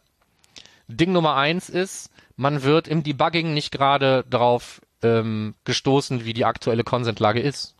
[0.87, 6.45] Ding Nummer eins ist, man wird im Debugging nicht gerade darauf ähm, gestoßen, wie die
[6.45, 7.75] aktuelle Consent-Lage ist.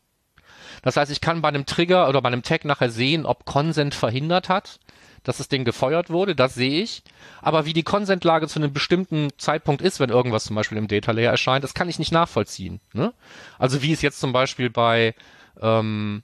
[0.82, 3.93] Das heißt, ich kann bei einem Trigger oder bei einem Tag nachher sehen, ob Consent
[3.93, 4.80] verhindert hat
[5.24, 7.03] dass das Ding gefeuert wurde, das sehe ich.
[7.41, 11.11] Aber wie die Consent-Lage zu einem bestimmten Zeitpunkt ist, wenn irgendwas zum Beispiel im Data
[11.11, 12.80] Layer erscheint, das kann ich nicht nachvollziehen.
[12.93, 13.13] Ne?
[13.59, 15.15] Also wie es jetzt zum Beispiel bei
[15.61, 16.24] ähm,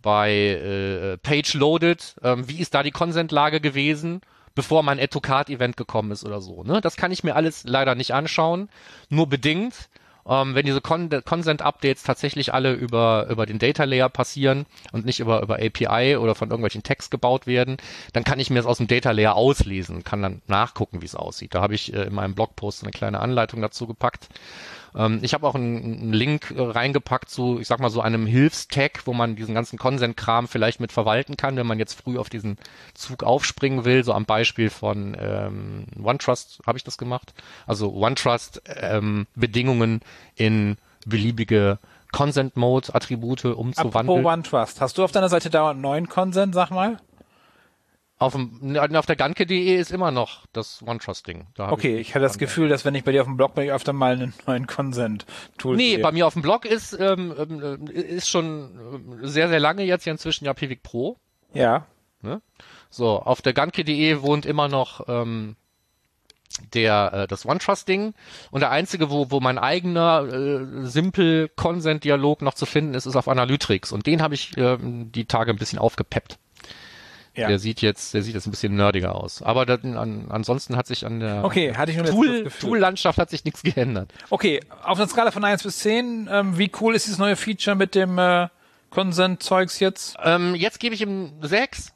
[0.00, 4.20] bei äh, Page Loaded, ähm, wie ist da die Consent-Lage gewesen?
[4.58, 6.64] bevor mein Add to Card Event gekommen ist oder so.
[6.64, 6.80] Ne?
[6.80, 8.68] Das kann ich mir alles leider nicht anschauen,
[9.08, 9.88] nur bedingt.
[10.28, 15.06] Ähm, wenn diese Con Consent Updates tatsächlich alle über, über den Data Layer passieren und
[15.06, 17.78] nicht über, über API oder von irgendwelchen Text gebaut werden,
[18.12, 21.14] dann kann ich mir das aus dem Data Layer auslesen, kann dann nachgucken, wie es
[21.14, 21.54] aussieht.
[21.54, 24.28] Da habe ich äh, in meinem Blogpost eine kleine Anleitung dazu gepackt.
[24.94, 28.26] Ähm, ich habe auch einen, einen Link äh, reingepackt zu, ich sag mal so einem
[28.26, 32.28] Hilfstag, wo man diesen ganzen Consent-Kram vielleicht mit verwalten kann, wenn man jetzt früh auf
[32.28, 32.58] diesen
[32.94, 34.04] Zug aufspringen will.
[34.04, 37.34] So am Beispiel von ähm, OneTrust habe ich das gemacht.
[37.66, 40.00] Also OneTrust-Bedingungen ähm,
[40.36, 40.76] in
[41.06, 41.78] beliebige
[42.12, 44.20] Consent-Mode-Attribute umzuwandeln.
[44.20, 46.98] Apropos OneTrust, hast du auf deiner Seite dauernd neuen Consent, sag mal?
[48.20, 51.46] Auf, dem, auf der Ganke.de ist immer noch das OneTrust-Ding.
[51.56, 53.64] Okay, ich, ich hatte das Gefühl, dass wenn ich bei dir auf dem Blog bin,
[53.64, 55.98] ich öfter mal einen neuen Consent-Tool Nee, sehe.
[56.00, 60.04] bei mir auf dem Blog ist, ähm, ähm ist schon ähm, sehr, sehr lange jetzt
[60.04, 61.16] ja inzwischen ja Pivik Pro.
[61.54, 61.86] Ja.
[62.22, 62.42] Ne?
[62.90, 65.54] So, auf der Ganke.de wohnt immer noch ähm,
[66.74, 68.14] der äh, das OneTrust-Ding
[68.50, 73.16] und der einzige, wo, wo mein eigener äh, simpel Consent-Dialog noch zu finden ist, ist
[73.16, 76.38] auf Analytics und den habe ich äh, die Tage ein bisschen aufgepeppt.
[77.38, 77.48] Ja.
[77.48, 79.42] Der sieht jetzt, der sieht jetzt ein bisschen nerdiger aus.
[79.42, 83.44] Aber das, an, ansonsten hat sich an der okay, hatte ich Tool, Tool-Landschaft hat sich
[83.44, 84.12] nichts geändert.
[84.30, 87.76] Okay, auf einer Skala von 1 bis 10, ähm, wie cool ist dieses neue Feature
[87.76, 88.48] mit dem äh,
[88.90, 90.16] Consent-Zeugs jetzt?
[90.22, 91.92] Ähm, jetzt gebe ich ihm 6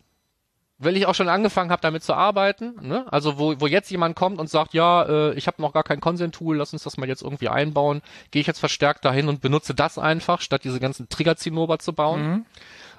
[0.84, 2.74] weil ich auch schon angefangen habe, damit zu arbeiten.
[2.80, 3.06] Ne?
[3.10, 6.00] Also wo, wo jetzt jemand kommt und sagt, ja, äh, ich habe noch gar kein
[6.00, 9.74] Consent-Tool, lass uns das mal jetzt irgendwie einbauen, gehe ich jetzt verstärkt dahin und benutze
[9.74, 12.22] das einfach, statt diese ganzen Trigger-Zinnober zu bauen.
[12.22, 12.46] Mhm.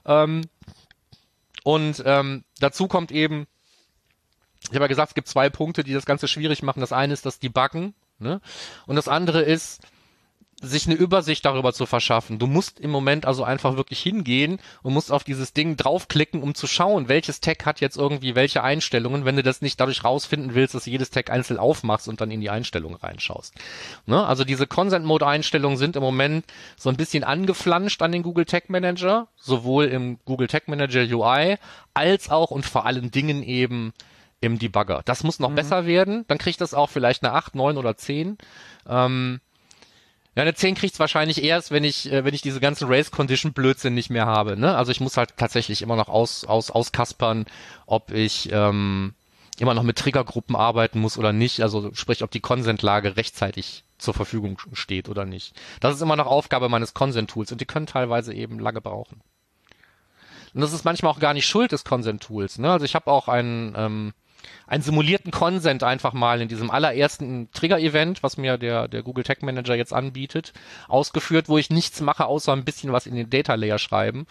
[0.05, 0.41] Ähm,
[1.63, 3.47] und ähm, dazu kommt eben,
[4.63, 6.79] ich habe ja gesagt, es gibt zwei Punkte, die das Ganze schwierig machen.
[6.79, 8.41] Das eine ist das Debuggen, ne?
[8.85, 9.81] Und das andere ist,
[10.63, 12.39] sich eine Übersicht darüber zu verschaffen.
[12.39, 16.55] Du musst im Moment also einfach wirklich hingehen und musst auf dieses Ding draufklicken, um
[16.55, 20.55] zu schauen, welches Tag hat jetzt irgendwie welche Einstellungen, wenn du das nicht dadurch rausfinden
[20.55, 23.53] willst, dass du jedes Tag einzeln aufmachst und dann in die Einstellungen reinschaust.
[24.05, 24.25] Ne?
[24.25, 26.45] Also diese Consent-Mode-Einstellungen sind im Moment
[26.77, 31.57] so ein bisschen angeflanscht an den Google Tag Manager, sowohl im Google Tag Manager UI
[31.93, 33.93] als auch und vor allen Dingen eben
[34.39, 35.01] im Debugger.
[35.05, 35.55] Das muss noch mhm.
[35.55, 36.25] besser werden.
[36.27, 38.37] Dann kriegt das auch vielleicht eine 8, 9 oder 10.
[38.87, 39.39] Ähm,
[40.35, 43.53] ja, eine 10 kriegt's wahrscheinlich erst, wenn ich, äh, wenn ich diese ganzen Race Condition
[43.53, 44.57] Blödsinn nicht mehr habe.
[44.57, 44.75] Ne?
[44.75, 47.45] Also ich muss halt tatsächlich immer noch aus, aus, auskaspern,
[47.85, 49.13] ob ich ähm,
[49.59, 51.61] immer noch mit Triggergruppen arbeiten muss oder nicht.
[51.61, 55.53] Also sprich, ob die Consent-Lage rechtzeitig zur Verfügung steht oder nicht.
[55.79, 59.21] Das ist immer noch Aufgabe meines Consent-Tools und die können teilweise eben lange brauchen.
[60.53, 62.57] Und das ist manchmal auch gar nicht Schuld des Consent-Tools.
[62.57, 62.71] Ne?
[62.71, 64.13] Also ich habe auch einen ähm,
[64.67, 69.43] einen simulierten Consent einfach mal in diesem allerersten Trigger-Event, was mir der, der Google Tag
[69.43, 70.53] Manager jetzt anbietet,
[70.87, 74.25] ausgeführt, wo ich nichts mache, außer ein bisschen was in den Data Layer schreiben.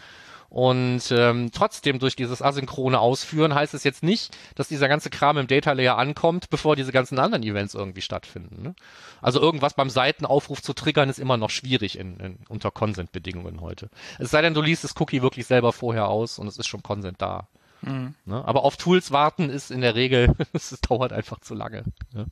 [0.53, 5.39] Und ähm, trotzdem durch dieses asynchrone Ausführen heißt es jetzt nicht, dass dieser ganze Kram
[5.39, 8.63] im Data Layer ankommt, bevor diese ganzen anderen Events irgendwie stattfinden.
[8.63, 8.75] Ne?
[9.23, 13.89] Also irgendwas beim Seitenaufruf zu triggern ist immer noch schwierig in, in, unter Consent-Bedingungen heute.
[14.19, 16.83] Es sei denn, du liest das Cookie wirklich selber vorher aus und es ist schon
[16.83, 17.49] Consent da.
[17.83, 18.15] Mhm.
[18.25, 18.45] Ne?
[18.45, 21.85] Aber auf Tools warten ist in der Regel, es dauert einfach zu lange.
[22.13, 22.27] Ne?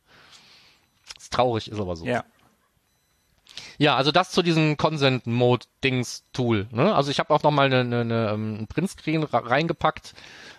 [1.16, 2.06] Ist traurig, ist aber so.
[2.06, 2.24] Ja.
[3.78, 5.26] Ja, also das zu diesem Consent
[5.80, 6.66] Mode Dings Tool.
[6.70, 6.94] Ne?
[6.94, 10.14] Also ich habe auch noch mal eine, eine, eine, ähm, einen Printscreen reingepackt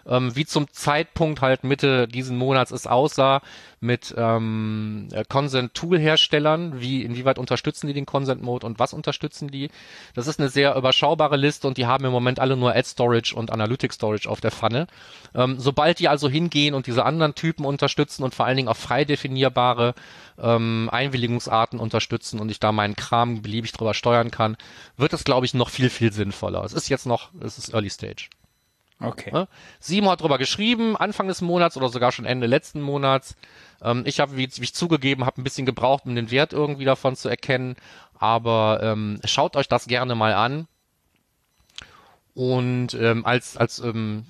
[0.06, 3.42] ähm, wie zum Zeitpunkt halt Mitte diesen Monats es aussah
[3.80, 9.70] mit ähm, äh, Consent-Tool-Herstellern, wie inwieweit unterstützen die den Consent-Mode und was unterstützen die.
[10.14, 13.52] Das ist eine sehr überschaubare Liste und die haben im Moment alle nur Ad-Storage und
[13.52, 14.88] Analytics-Storage auf der Pfanne.
[15.34, 18.78] Ähm, sobald die also hingehen und diese anderen Typen unterstützen und vor allen Dingen auch
[18.78, 19.96] frei definierbare
[20.40, 24.58] ähm, Einwilligungsarten unterstützen und ich da meinen Kram beliebig drüber steuern kann,
[24.98, 26.64] wird es, glaube ich, noch viel, viel sinnvoller.
[26.64, 28.30] Es ist jetzt noch, es ist Early Stage.
[29.00, 29.32] Okay.
[29.32, 29.48] Ne?
[29.80, 33.36] Simon hat drüber geschrieben, Anfang des Monats oder sogar schon Ende letzten Monats.
[33.82, 36.86] Ähm, ich habe, wie, wie ich zugegeben habe, ein bisschen gebraucht, um den Wert irgendwie
[36.86, 37.76] davon zu erkennen.
[38.14, 40.68] Aber ähm, schaut euch das gerne mal an.
[42.34, 44.24] Und ähm, als, als ähm,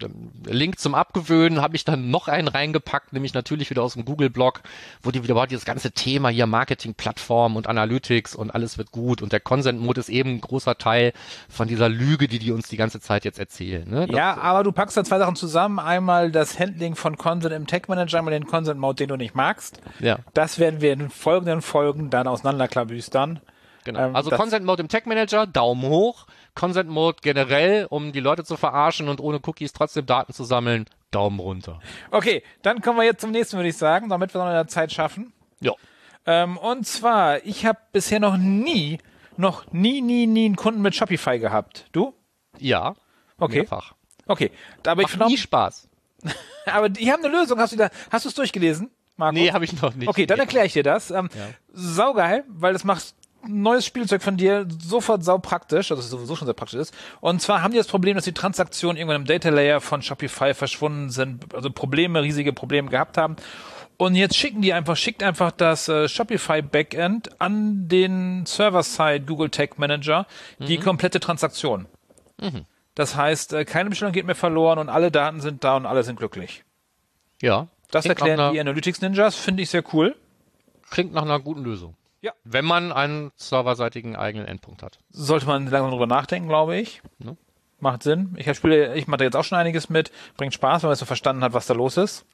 [0.45, 4.62] Link zum Abgewöhnen habe ich dann noch einen reingepackt, nämlich natürlich wieder aus dem Google-Blog,
[5.04, 9.22] wo die wieder war, dieses ganze Thema hier Marketing-Plattform und Analytics und alles wird gut
[9.22, 11.14] und der Consent-Mode ist eben ein großer Teil
[11.47, 13.88] von dieser Lüge, die die uns die ganze Zeit jetzt erzählen.
[13.88, 14.08] Ne?
[14.10, 15.78] Ja, aber du packst da zwei Sachen zusammen.
[15.78, 19.80] Einmal das Handling von Consent im Tech-Manager, einmal den Consent-Mode, den du nicht magst.
[19.99, 20.18] Ja.
[20.34, 23.41] Das werden wir in folgenden Folgen dann auseinanderklabüstern.
[23.84, 23.99] Genau.
[23.99, 26.26] Ähm, also Consent Mode im Tech Manager, Daumen hoch.
[26.56, 30.86] Consent Mode generell, um die Leute zu verarschen und ohne Cookies trotzdem Daten zu sammeln,
[31.12, 31.80] Daumen runter.
[32.12, 34.68] Okay, dann kommen wir jetzt zum nächsten, würde ich sagen, damit wir noch in der
[34.68, 35.34] Zeit schaffen.
[35.60, 35.74] Ja.
[36.26, 38.99] Ähm, und zwar, ich habe bisher noch nie,
[39.38, 41.88] noch nie, nie, nie einen Kunden mit Shopify gehabt.
[41.91, 42.14] Du?
[42.60, 42.95] Ja.
[43.38, 43.60] Okay.
[43.60, 43.93] Mehrfach.
[44.28, 44.52] Okay.
[44.86, 45.89] Aber Macht ich nie Spaß.
[46.66, 47.60] Aber die haben eine Lösung.
[47.60, 48.91] Hast du da, hast du es durchgelesen?
[49.18, 49.39] Markus?
[49.39, 50.08] Nee, habe ich noch nicht.
[50.08, 51.12] Okay, dann erkläre ich dir das.
[51.12, 51.47] Ähm, Ja.
[51.74, 53.14] Saugeil, weil das macht
[53.48, 56.94] neues Spielzeug von dir sofort sau praktisch, also es sowieso schon sehr praktisch ist.
[57.20, 60.54] Und zwar haben die das Problem, dass die Transaktionen irgendwann im Data Layer von Shopify
[60.54, 63.36] verschwunden sind, also Probleme, riesige Probleme gehabt haben.
[63.98, 69.50] Und jetzt schicken die einfach, schickt einfach das äh, Shopify Backend an den Server-Side Google
[69.50, 70.26] Tag Manager
[70.60, 71.86] die komplette Transaktion.
[72.96, 76.04] Das heißt, äh, keine Bestellung geht mehr verloren und alle Daten sind da und alle
[76.04, 76.64] sind glücklich.
[77.42, 77.68] Ja.
[77.92, 80.16] Das erklären die Analytics Ninjas, finde ich sehr cool.
[80.89, 81.96] Klingt nach einer guten Lösung.
[82.22, 82.34] Ja.
[82.44, 85.00] Wenn man einen serverseitigen eigenen Endpunkt hat.
[85.10, 87.02] sollte man langsam drüber nachdenken, glaube ich.
[87.20, 87.36] Ne?
[87.80, 88.36] Macht Sinn.
[88.38, 90.12] Ich spiele, ich mache da jetzt auch schon einiges mit.
[90.38, 92.26] Bringt Spaß, wenn man so verstanden hat, was da los ist.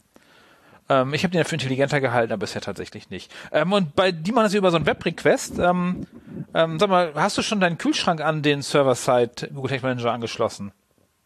[0.90, 3.34] Ähm, ich habe den für intelligenter gehalten, aber bisher tatsächlich nicht.
[3.52, 5.60] Ähm, und bei die machen das über so ein Web-Request.
[5.60, 6.06] Ähm,
[6.54, 10.72] ähm, sag mal, hast du schon deinen Kühlschrank an den Server-Side Google Tech Manager angeschlossen?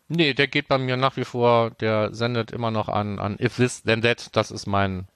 [0.07, 3.55] Nee, der geht bei mir nach wie vor, der sendet immer noch an, an if
[3.55, 4.35] this, then that.
[4.35, 5.07] Das ist mein,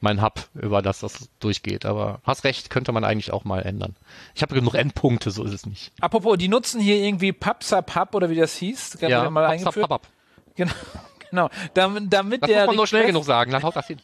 [0.00, 1.84] mein Hub, über das das durchgeht.
[1.86, 3.96] Aber hast recht, könnte man eigentlich auch mal ändern.
[4.34, 5.92] Ich habe genug Endpunkte, so ist es nicht.
[6.00, 8.98] Apropos, die nutzen hier irgendwie PubSub mal oder wie das hieß.
[8.98, 9.88] Gerade wieder mal papp, eingeführt.
[9.88, 10.06] papp.
[10.54, 10.72] Genau,
[11.30, 11.50] genau.
[11.74, 14.00] Damit, damit Das der muss man nur schnell genug sagen, dann haut das hin.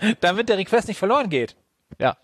[0.20, 1.56] damit der Request nicht verloren geht.
[1.98, 2.16] Ja.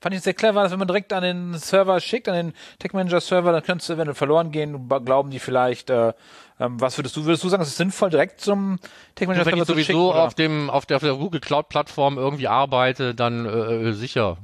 [0.00, 2.92] Fand ich sehr clever, dass wenn man direkt an den Server schickt, an den Tech
[2.92, 6.12] Manager Server, dann könntest du, wenn du verloren gehen, glauben die vielleicht, äh,
[6.60, 8.78] ähm, was würdest du, würdest du sagen, es ist sinnvoll, direkt zum
[9.14, 9.98] Tech Manager wenn Server ich zu sowieso schicken?
[10.00, 10.24] oder?
[10.24, 14.36] auf dem, auf der, auf der Google Cloud Plattform irgendwie arbeite, dann äh, sicher.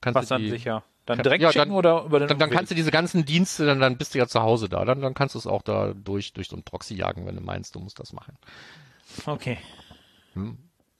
[0.00, 0.82] Kannst was du dann sicher?
[1.06, 3.66] Dann direkt ja, schicken dann- oder über den Dann, dann kannst du diese ganzen Dienste,
[3.66, 4.86] dann, dann bist du ja zu Hause da.
[4.86, 7.42] Dann, dann kannst du es auch da durch, durch so ein Proxy jagen, wenn du
[7.42, 8.36] meinst, du musst das machen.
[9.26, 9.58] Okay.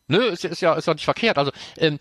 [0.06, 1.38] Nö, ist, ja- ist ja, ist ja nicht verkehrt.
[1.38, 1.98] Also, ähm,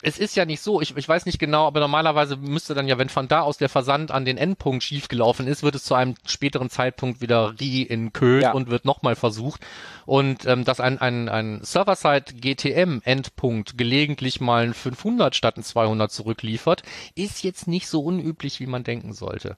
[0.00, 2.98] es ist ja nicht so, ich, ich weiß nicht genau, aber normalerweise müsste dann ja,
[2.98, 6.14] wenn von da aus der Versand an den Endpunkt schiefgelaufen ist, wird es zu einem
[6.24, 8.52] späteren Zeitpunkt wieder re-encoded Ja.
[8.52, 9.60] und wird nochmal versucht.
[10.06, 16.12] Und ähm, dass ein, ein, ein Server-Side GTM-Endpunkt gelegentlich mal ein 500 statt ein 200
[16.12, 16.82] zurückliefert,
[17.16, 19.56] ist jetzt nicht so unüblich, wie man denken sollte.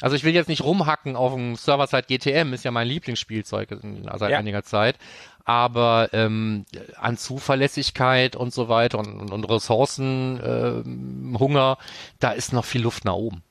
[0.00, 4.08] Also ich will jetzt nicht rumhacken auf dem Server-Side GTM, ist ja mein Lieblingsspielzeug in-
[4.16, 4.38] seit Ja.
[4.38, 4.96] einiger Zeit.
[5.44, 11.78] Aber ähm, an Zuverlässigkeit und so weiter und, und, und Ressourcenhunger, ähm, Hunger,
[12.20, 13.42] da ist noch viel Luft nach oben.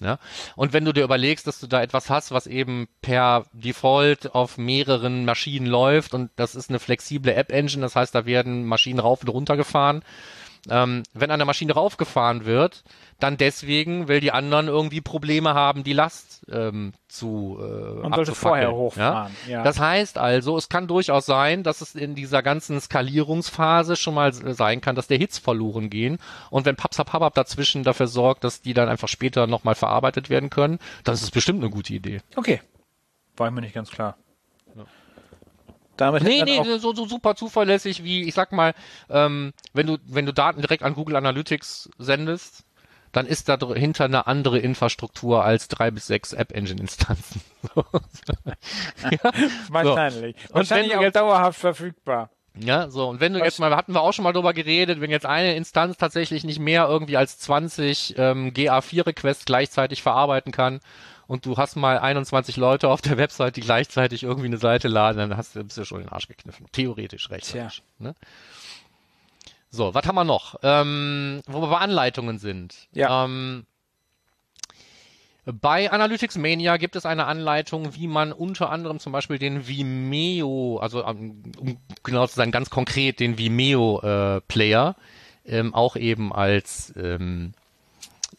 [0.00, 0.18] Ja?
[0.54, 4.58] Und wenn du dir überlegst, dass du da etwas hast, was eben per Default auf
[4.58, 9.22] mehreren Maschinen läuft und das ist eine flexible App-Engine, das heißt, da werden Maschinen rauf
[9.22, 10.02] und runter gefahren.
[10.68, 12.84] Ähm, wenn eine Maschine raufgefahren wird,
[13.20, 18.34] dann deswegen, weil die anderen irgendwie Probleme haben, die Last ähm, zu äh, Und sollte
[18.34, 19.62] vorher hochfahren, ja.
[19.62, 24.32] Das heißt also, es kann durchaus sein, dass es in dieser ganzen Skalierungsphase schon mal
[24.32, 26.18] sein kann, dass der Hits verloren gehen.
[26.50, 30.78] Und wenn Papsapapap dazwischen dafür sorgt, dass die dann einfach später nochmal verarbeitet werden können,
[31.04, 32.20] dann ist es bestimmt eine gute Idee.
[32.36, 32.60] Okay.
[33.36, 34.16] War mir nicht ganz klar.
[35.98, 38.72] Damit Nee, nee, so, so super zuverlässig wie, ich sag mal,
[39.10, 42.64] ähm, wenn du, wenn du Daten direkt an Google Analytics sendest,
[43.12, 47.40] dann ist da dahinter eine andere Infrastruktur als drei bis sechs App-Engine-Instanzen.
[49.70, 50.36] wahrscheinlich.
[50.48, 52.30] Und Wahrscheinlich wenn du auch jetzt- dauerhaft verfügbar.
[52.60, 55.00] Ja, so, und wenn du Was- jetzt mal, hatten wir auch schon mal drüber geredet,
[55.00, 60.80] wenn jetzt eine Instanz tatsächlich nicht mehr irgendwie als 20 ähm, GA4-Requests gleichzeitig verarbeiten kann
[61.28, 65.18] und du hast mal 21 Leute auf der Website, die gleichzeitig irgendwie eine Seite laden,
[65.18, 66.66] dann hast du, bist du schon in den Arsch gekniffen.
[66.72, 67.52] Theoretisch recht.
[67.52, 67.68] Tja.
[67.98, 68.14] Ne?
[69.70, 70.56] So, was haben wir noch?
[70.62, 72.88] Ähm, wo wir bei Anleitungen sind.
[72.92, 73.24] Ja.
[73.24, 73.66] Ähm,
[75.44, 80.78] bei Analytics Mania gibt es eine Anleitung, wie man unter anderem zum Beispiel den Vimeo,
[80.78, 84.96] also ähm, um genau zu sein, ganz konkret den Vimeo äh, Player
[85.44, 87.52] ähm, auch eben als ähm,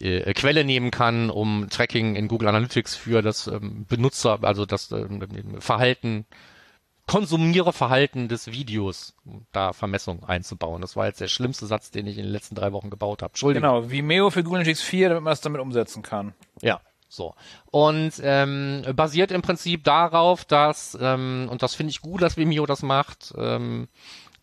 [0.01, 4.91] äh, Quelle nehmen kann, um Tracking in Google Analytics für das ähm, Benutzer, also das
[4.91, 5.21] ähm,
[5.59, 6.25] Verhalten,
[7.07, 10.81] Konsumiererverhalten des Videos, um da Vermessung einzubauen.
[10.81, 13.31] Das war jetzt der schlimmste Satz, den ich in den letzten drei Wochen gebaut habe.
[13.31, 13.67] Entschuldigung.
[13.67, 16.35] Genau, Vimeo für Google Analytics 4, damit man es damit umsetzen kann.
[16.61, 17.33] Ja, so.
[17.71, 22.67] Und ähm, basiert im Prinzip darauf, dass, ähm, und das finde ich gut, dass Vimeo
[22.67, 23.87] das macht, ähm,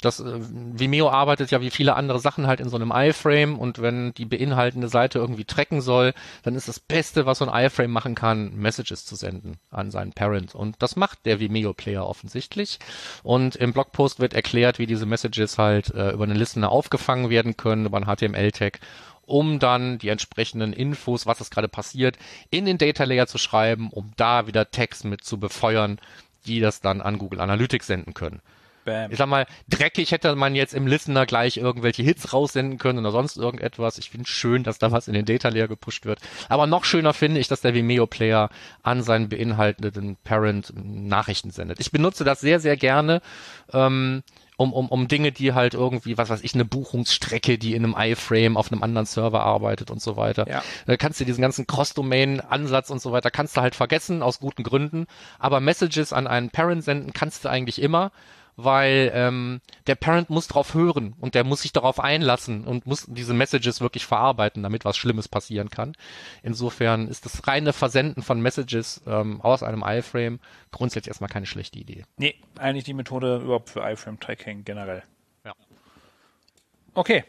[0.00, 3.80] das äh, Vimeo arbeitet ja wie viele andere Sachen halt in so einem iFrame und
[3.80, 7.90] wenn die beinhaltende Seite irgendwie tracken soll, dann ist das Beste, was so ein iFrame
[7.90, 10.54] machen kann, Messages zu senden an seinen Parent.
[10.54, 12.78] Und das macht der Vimeo Player offensichtlich.
[13.22, 17.56] Und im Blogpost wird erklärt, wie diese Messages halt äh, über einen Listener aufgefangen werden
[17.56, 18.80] können, über einen HTML-Tag
[19.26, 22.16] um dann die entsprechenden Infos, was ist gerade passiert,
[22.50, 25.98] in den Data Layer zu schreiben, um da wieder Text mit zu befeuern,
[26.46, 28.40] die das dann an Google Analytics senden können.
[28.86, 29.10] Bam.
[29.12, 33.10] Ich sag mal, dreckig hätte man jetzt im Listener gleich irgendwelche Hits raussenden können oder
[33.10, 33.98] sonst irgendetwas.
[33.98, 36.20] Ich finde schön, dass da was in den Data Layer gepusht wird.
[36.48, 38.48] Aber noch schöner finde ich, dass der Vimeo Player
[38.82, 41.80] an seinen beinhaltenden Parent Nachrichten sendet.
[41.80, 43.20] Ich benutze das sehr, sehr gerne.
[43.74, 44.22] Ähm,
[44.56, 47.94] um, um, um Dinge, die halt irgendwie, was weiß ich, eine Buchungsstrecke, die in einem
[47.96, 50.48] iFrame auf einem anderen Server arbeitet und so weiter.
[50.48, 50.62] Ja.
[50.86, 54.62] Da kannst du diesen ganzen Cross-Domain-Ansatz und so weiter, kannst du halt vergessen, aus guten
[54.62, 55.06] Gründen.
[55.38, 58.12] Aber Messages an einen Parent senden kannst du eigentlich immer
[58.56, 63.06] weil ähm, der Parent muss drauf hören und der muss sich darauf einlassen und muss
[63.06, 65.94] diese Messages wirklich verarbeiten, damit was Schlimmes passieren kann.
[66.42, 70.40] Insofern ist das reine Versenden von Messages ähm, aus einem iFrame
[70.72, 72.04] grundsätzlich erstmal keine schlechte Idee.
[72.16, 75.02] Nee, eigentlich die Methode überhaupt für iFrame-Tracking generell.
[75.44, 75.52] Ja.
[76.94, 77.24] Okay.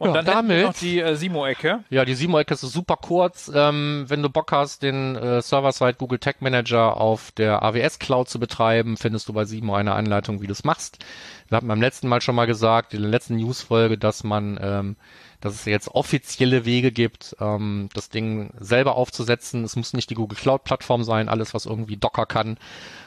[0.00, 1.84] Und Ja, dann damit- noch die äh, Simo-Ecke.
[1.90, 3.52] Ja, die Simo-Ecke ist super kurz.
[3.54, 8.30] Ähm, wenn du Bock hast, den äh, Server-Side Google Tag Manager auf der AWS Cloud
[8.30, 11.04] zu betreiben, findest du bei Simo eine Anleitung, wie du es machst.
[11.50, 14.96] Wir hatten beim letzten Mal schon mal gesagt, in der letzten News-Folge, dass man, ähm,
[15.40, 19.64] dass es jetzt offizielle Wege gibt, ähm, das Ding selber aufzusetzen.
[19.64, 22.56] Es muss nicht die Google Cloud-Plattform sein, alles, was irgendwie Docker kann.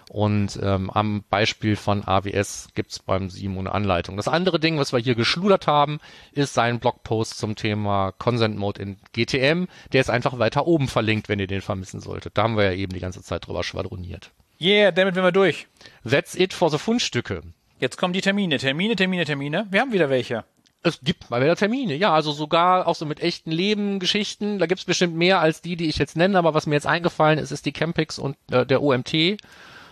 [0.09, 4.17] Und ähm, am Beispiel von AWS gibt's beim Simo eine Anleitung.
[4.17, 6.01] Das andere Ding, was wir hier geschludert haben,
[6.33, 9.67] ist sein Blogpost zum Thema Consent Mode in GTM.
[9.93, 12.37] Der ist einfach weiter oben verlinkt, wenn ihr den vermissen solltet.
[12.37, 14.31] Da haben wir ja eben die ganze Zeit drüber schwadroniert.
[14.59, 15.67] Yeah, damit sind wir durch.
[16.03, 17.41] That's it for the Fundstücke.
[17.83, 18.59] Jetzt kommen die Termine.
[18.59, 19.67] Termine, Termine, Termine.
[19.69, 20.45] Wir haben wieder welche.
[20.83, 24.57] Es gibt mal wieder Termine, ja, also sogar auch so mit echten Leben Geschichten.
[24.57, 27.39] Da gibt's bestimmt mehr als die, die ich jetzt nenne, aber was mir jetzt eingefallen
[27.39, 29.37] ist, ist die Campix und äh, der OMT.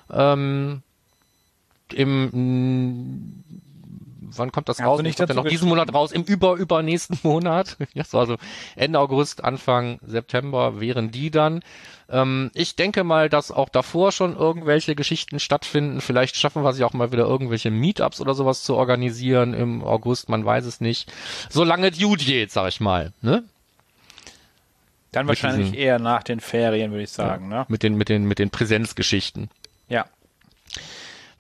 [0.10, 0.84] Ähm,
[1.94, 3.44] Im
[4.36, 5.01] wann kommt das du raus?
[5.01, 7.77] nicht kommt ja noch diesen Monat raus, im über übernächsten Monat.
[7.93, 8.38] Ja, so also
[8.75, 11.61] Ende August, Anfang September wären die dann.
[12.09, 16.01] Ähm, ich denke mal, dass auch davor schon irgendwelche Geschichten stattfinden.
[16.01, 20.27] Vielleicht schaffen wir sie auch mal wieder irgendwelche Meetups oder sowas zu organisieren im August,
[20.29, 21.11] man weiß es nicht.
[21.49, 23.13] Solange es gut geht, sag ich mal.
[23.21, 23.43] Ne?
[25.11, 27.49] Dann wahrscheinlich diesen- eher nach den Ferien, würde ich sagen.
[27.49, 27.65] Ne?
[27.67, 29.49] Mit den, mit den, mit den Präsenzgeschichten.
[29.89, 30.05] Ja.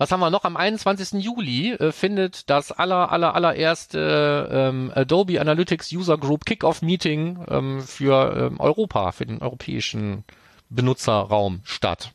[0.01, 0.45] Was haben wir noch?
[0.45, 1.23] Am 21.
[1.23, 7.81] Juli äh, findet das aller, aller, allererste ähm, Adobe Analytics User Group Kickoff Meeting ähm,
[7.81, 10.23] für ähm, Europa, für den europäischen
[10.71, 12.13] Benutzerraum statt.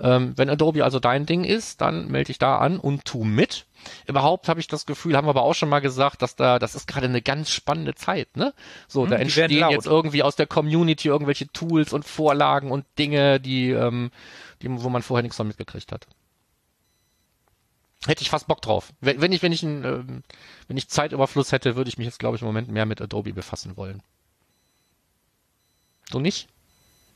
[0.00, 3.66] Ähm, wenn Adobe also dein Ding ist, dann melde dich da an und tu mit.
[4.08, 6.74] Überhaupt habe ich das Gefühl, haben wir aber auch schon mal gesagt, dass da, das
[6.74, 8.52] ist gerade eine ganz spannende Zeit, ne?
[8.88, 12.86] So, da die werden entstehen jetzt irgendwie aus der Community irgendwelche Tools und Vorlagen und
[12.98, 14.10] Dinge, die, ähm,
[14.62, 16.08] die, wo man vorher nichts von mitgekriegt hat.
[18.08, 18.92] Hätte ich fast Bock drauf.
[19.02, 20.22] Wenn, wenn ich, wenn ich, ein, ähm,
[20.66, 23.34] wenn ich Zeitüberfluss hätte, würde ich mich jetzt, glaube ich, im Moment mehr mit Adobe
[23.34, 24.02] befassen wollen.
[26.10, 26.48] Du nicht?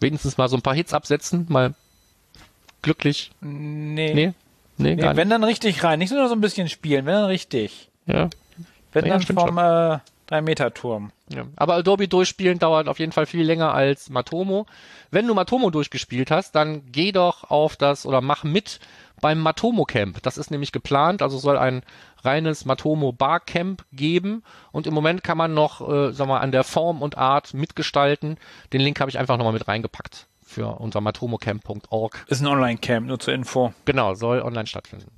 [0.00, 1.74] Wenigstens mal so ein paar Hits absetzen, mal
[2.82, 3.30] glücklich.
[3.40, 4.12] Nee.
[4.12, 4.34] Nee?
[4.76, 5.32] Nee, Nee, gar wenn nicht.
[5.34, 5.98] dann richtig rein.
[5.98, 7.88] Nicht nur so ein bisschen spielen, wenn dann richtig.
[8.06, 8.28] Ja.
[8.92, 11.10] Wenn Ja, dann vom äh, 3-Meter-Turm.
[11.30, 11.46] Ja.
[11.56, 14.66] Aber Adobe durchspielen dauert auf jeden Fall viel länger als Matomo.
[15.10, 18.78] Wenn du Matomo durchgespielt hast, dann geh doch auf das oder mach mit
[19.22, 20.22] beim Matomo Camp.
[20.22, 21.82] Das ist nämlich geplant, also soll ein
[22.22, 24.42] reines Matomo Barcamp geben
[24.72, 28.36] und im Moment kann man noch, äh, sag mal, an der Form und Art mitgestalten.
[28.74, 32.26] Den Link habe ich einfach nochmal mit reingepackt für unser matomocamp.org.
[32.28, 33.72] Ist ein Online-Camp, nur zur Info.
[33.86, 35.10] Genau, soll online stattfinden.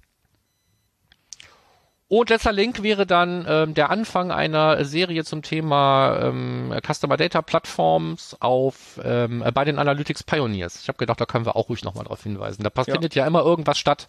[2.16, 7.42] Und letzter Link wäre dann ähm, der Anfang einer Serie zum Thema ähm, Customer Data
[7.42, 10.80] Plattforms auf ähm, äh, bei den Analytics Pioneers.
[10.82, 12.62] Ich habe gedacht, da können wir auch ruhig nochmal drauf hinweisen.
[12.62, 12.94] Da pass- Ja.
[12.94, 14.06] findet ja immer irgendwas statt.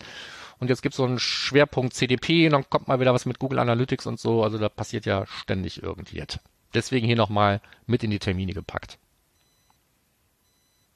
[0.59, 3.39] Und jetzt gibt es so einen Schwerpunkt CDP und dann kommt mal wieder was mit
[3.39, 4.43] Google Analytics und so.
[4.43, 6.39] Also da passiert ja ständig irgendwas.
[6.75, 8.99] Deswegen hier nochmal mit in die Termine gepackt.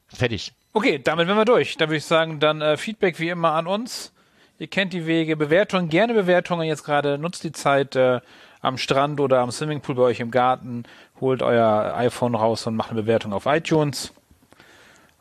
[0.07, 0.53] Fertig.
[0.73, 1.75] Okay, damit sind wir durch.
[1.77, 4.13] Da würde ich sagen, dann äh, Feedback wie immer an uns.
[4.59, 5.37] Ihr kennt die Wege.
[5.37, 6.67] Bewertungen, gerne Bewertungen.
[6.67, 8.19] Jetzt gerade nutzt die Zeit äh,
[8.61, 10.83] am Strand oder am Swimmingpool bei euch im Garten.
[11.21, 14.13] Holt euer iPhone raus und macht eine Bewertung auf iTunes.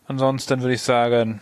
[0.08, 1.40] Ansonsten würde ich sagen,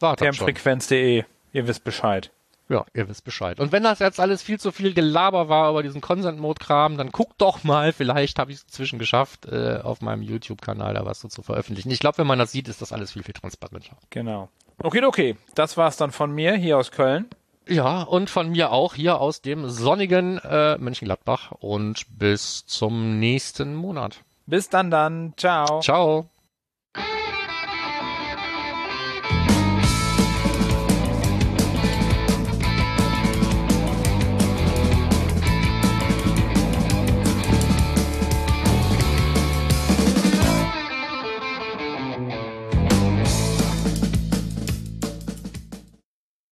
[0.00, 1.24] termfrequenz.de.
[1.52, 2.30] Ihr wisst Bescheid.
[2.68, 3.60] Ja, ihr wisst Bescheid.
[3.60, 7.40] Und wenn das jetzt alles viel zu viel Gelaber war über diesen Consent-Mode-Kram, dann guckt
[7.40, 11.28] doch mal, vielleicht habe ich es inzwischen geschafft, äh, auf meinem YouTube-Kanal da was so
[11.28, 11.90] zu veröffentlichen.
[11.90, 13.96] Ich glaube, wenn man das sieht, ist das alles viel, viel transparenter.
[14.10, 14.50] Genau.
[14.82, 15.36] Okay, okay.
[15.54, 17.28] Das war's dann von mir hier aus Köln.
[17.68, 23.74] Ja, und von mir auch hier aus dem sonnigen äh, Mönchengladbach und bis zum nächsten
[23.74, 24.22] Monat.
[24.46, 25.34] Bis dann dann.
[25.36, 25.80] Ciao.
[25.80, 26.30] Ciao.